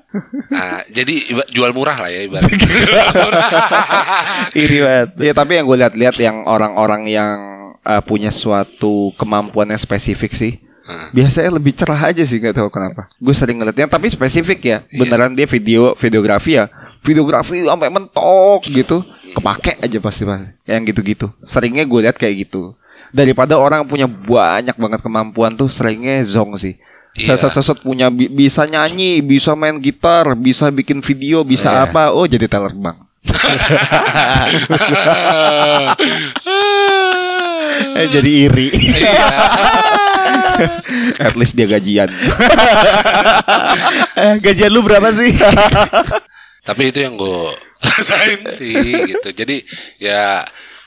[0.50, 2.70] Nah, jadi jual murah lah ya ibaratnya.
[4.62, 5.08] Iri banget.
[5.18, 7.38] Iya tapi yang gue lihat-lihat yang orang-orang yang
[7.84, 11.08] uh, punya suatu kemampuan yang spesifik sih Heeh.
[11.12, 15.36] biasanya lebih cerah aja sih nggak tahu kenapa gue sering ngeliatnya tapi spesifik ya beneran
[15.36, 16.66] dia video videografi ya
[17.04, 19.04] videografi sampai mentok gitu
[19.36, 22.74] kepake aja pasti pasti yang gitu-gitu seringnya gue lihat kayak gitu
[23.10, 26.74] daripada orang punya banyak banget kemampuan tuh seringnya zong sih
[27.10, 27.34] Iya.
[27.34, 31.82] Seset-seset punya bi- bisa nyanyi, bisa main gitar, bisa bikin video, bisa Iya.
[31.84, 32.14] apa?
[32.14, 33.02] Oh jadi teller bank.
[37.90, 38.68] Eh, jadi iri.
[41.18, 42.08] At least dia gajian.
[44.14, 45.32] Eh, Gajian lu berapa sih?
[46.60, 47.50] Tapi itu yang gue
[47.82, 48.76] rasain sih
[49.08, 49.28] gitu.
[49.32, 49.64] Jadi
[49.96, 50.44] ya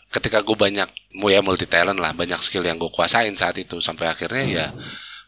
[0.07, 4.09] ketika gue banyak ya multi talent lah, banyak skill yang gue kuasain saat itu sampai
[4.09, 4.67] akhirnya ya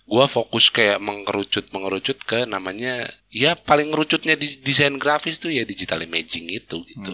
[0.06, 5.66] gue fokus kayak mengerucut mengerucut ke namanya ya paling ngerucutnya di desain grafis tuh ya
[5.66, 7.10] digital imaging itu gitu.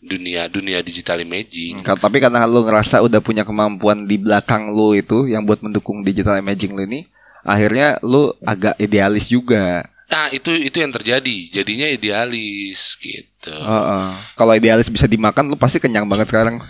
[0.00, 1.80] Dunia dunia digital imaging.
[1.80, 6.04] Ka- Tapi karena lu ngerasa udah punya kemampuan di belakang lu itu yang buat mendukung
[6.04, 7.08] digital imaging lu ini,
[7.40, 9.88] akhirnya lu agak idealis juga.
[10.06, 11.36] Nah, itu itu yang terjadi.
[11.50, 13.26] Jadinya idealis gitu.
[13.52, 14.06] Heeh.
[14.34, 16.58] Kalau idealis bisa dimakan, lu pasti kenyang banget sekarang.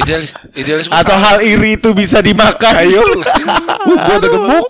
[0.00, 2.72] idealis idealis Atau hal iri itu bisa dimakan.
[2.78, 3.02] Ayo.
[3.82, 4.66] Uh, gua udah gemuk.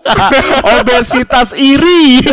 [0.80, 2.24] Obesitas iri.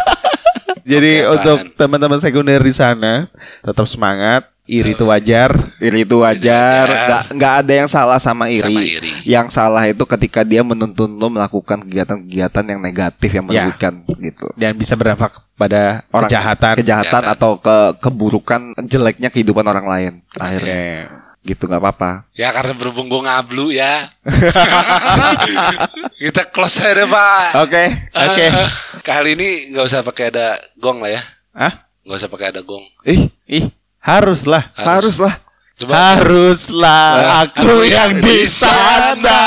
[0.90, 3.28] Jadi Oke, untuk teman-teman sekunder di sana
[3.60, 4.48] tetap semangat.
[4.66, 5.54] Iri itu wajar.
[5.78, 7.06] Iri itu wajar, wajar.
[7.06, 8.64] nggak nggak ada yang salah sama iri.
[8.64, 9.12] Sama iri.
[9.26, 13.66] Yang salah itu ketika dia menuntun lo melakukan kegiatan-kegiatan yang negatif yang Ya.
[13.66, 14.46] merugikan gitu.
[14.54, 16.74] Dan bisa berdampak pada Orang kejahatan.
[16.78, 17.34] kejahatan Kejahatan.
[17.34, 20.12] atau ke keburukan jeleknya kehidupan orang lain.
[20.32, 21.44] Akhirnya Oke.
[21.44, 22.10] gitu nggak apa-apa.
[22.32, 24.06] Ya karena berhubung gue ngablu ya
[26.18, 27.84] Kita close aja deh pak Oke.
[28.12, 28.46] Oke.
[28.48, 28.70] Ah,
[29.06, 31.72] Kali ini nggak usah pakai ada gong lah ya Ah,
[32.02, 33.64] nggak usah pakai ada gong Ih, ih,
[33.98, 34.68] haruslah.
[34.76, 35.40] haruslah.
[35.76, 39.44] Coba Haruslah aku yang di sana.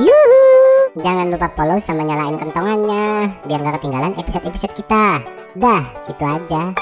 [0.00, 0.44] Yuhu!
[1.04, 5.20] Jangan lupa follow sama nyalain kentongannya biar gak ketinggalan episode-episode kita.
[5.60, 6.72] Dah, itu aja.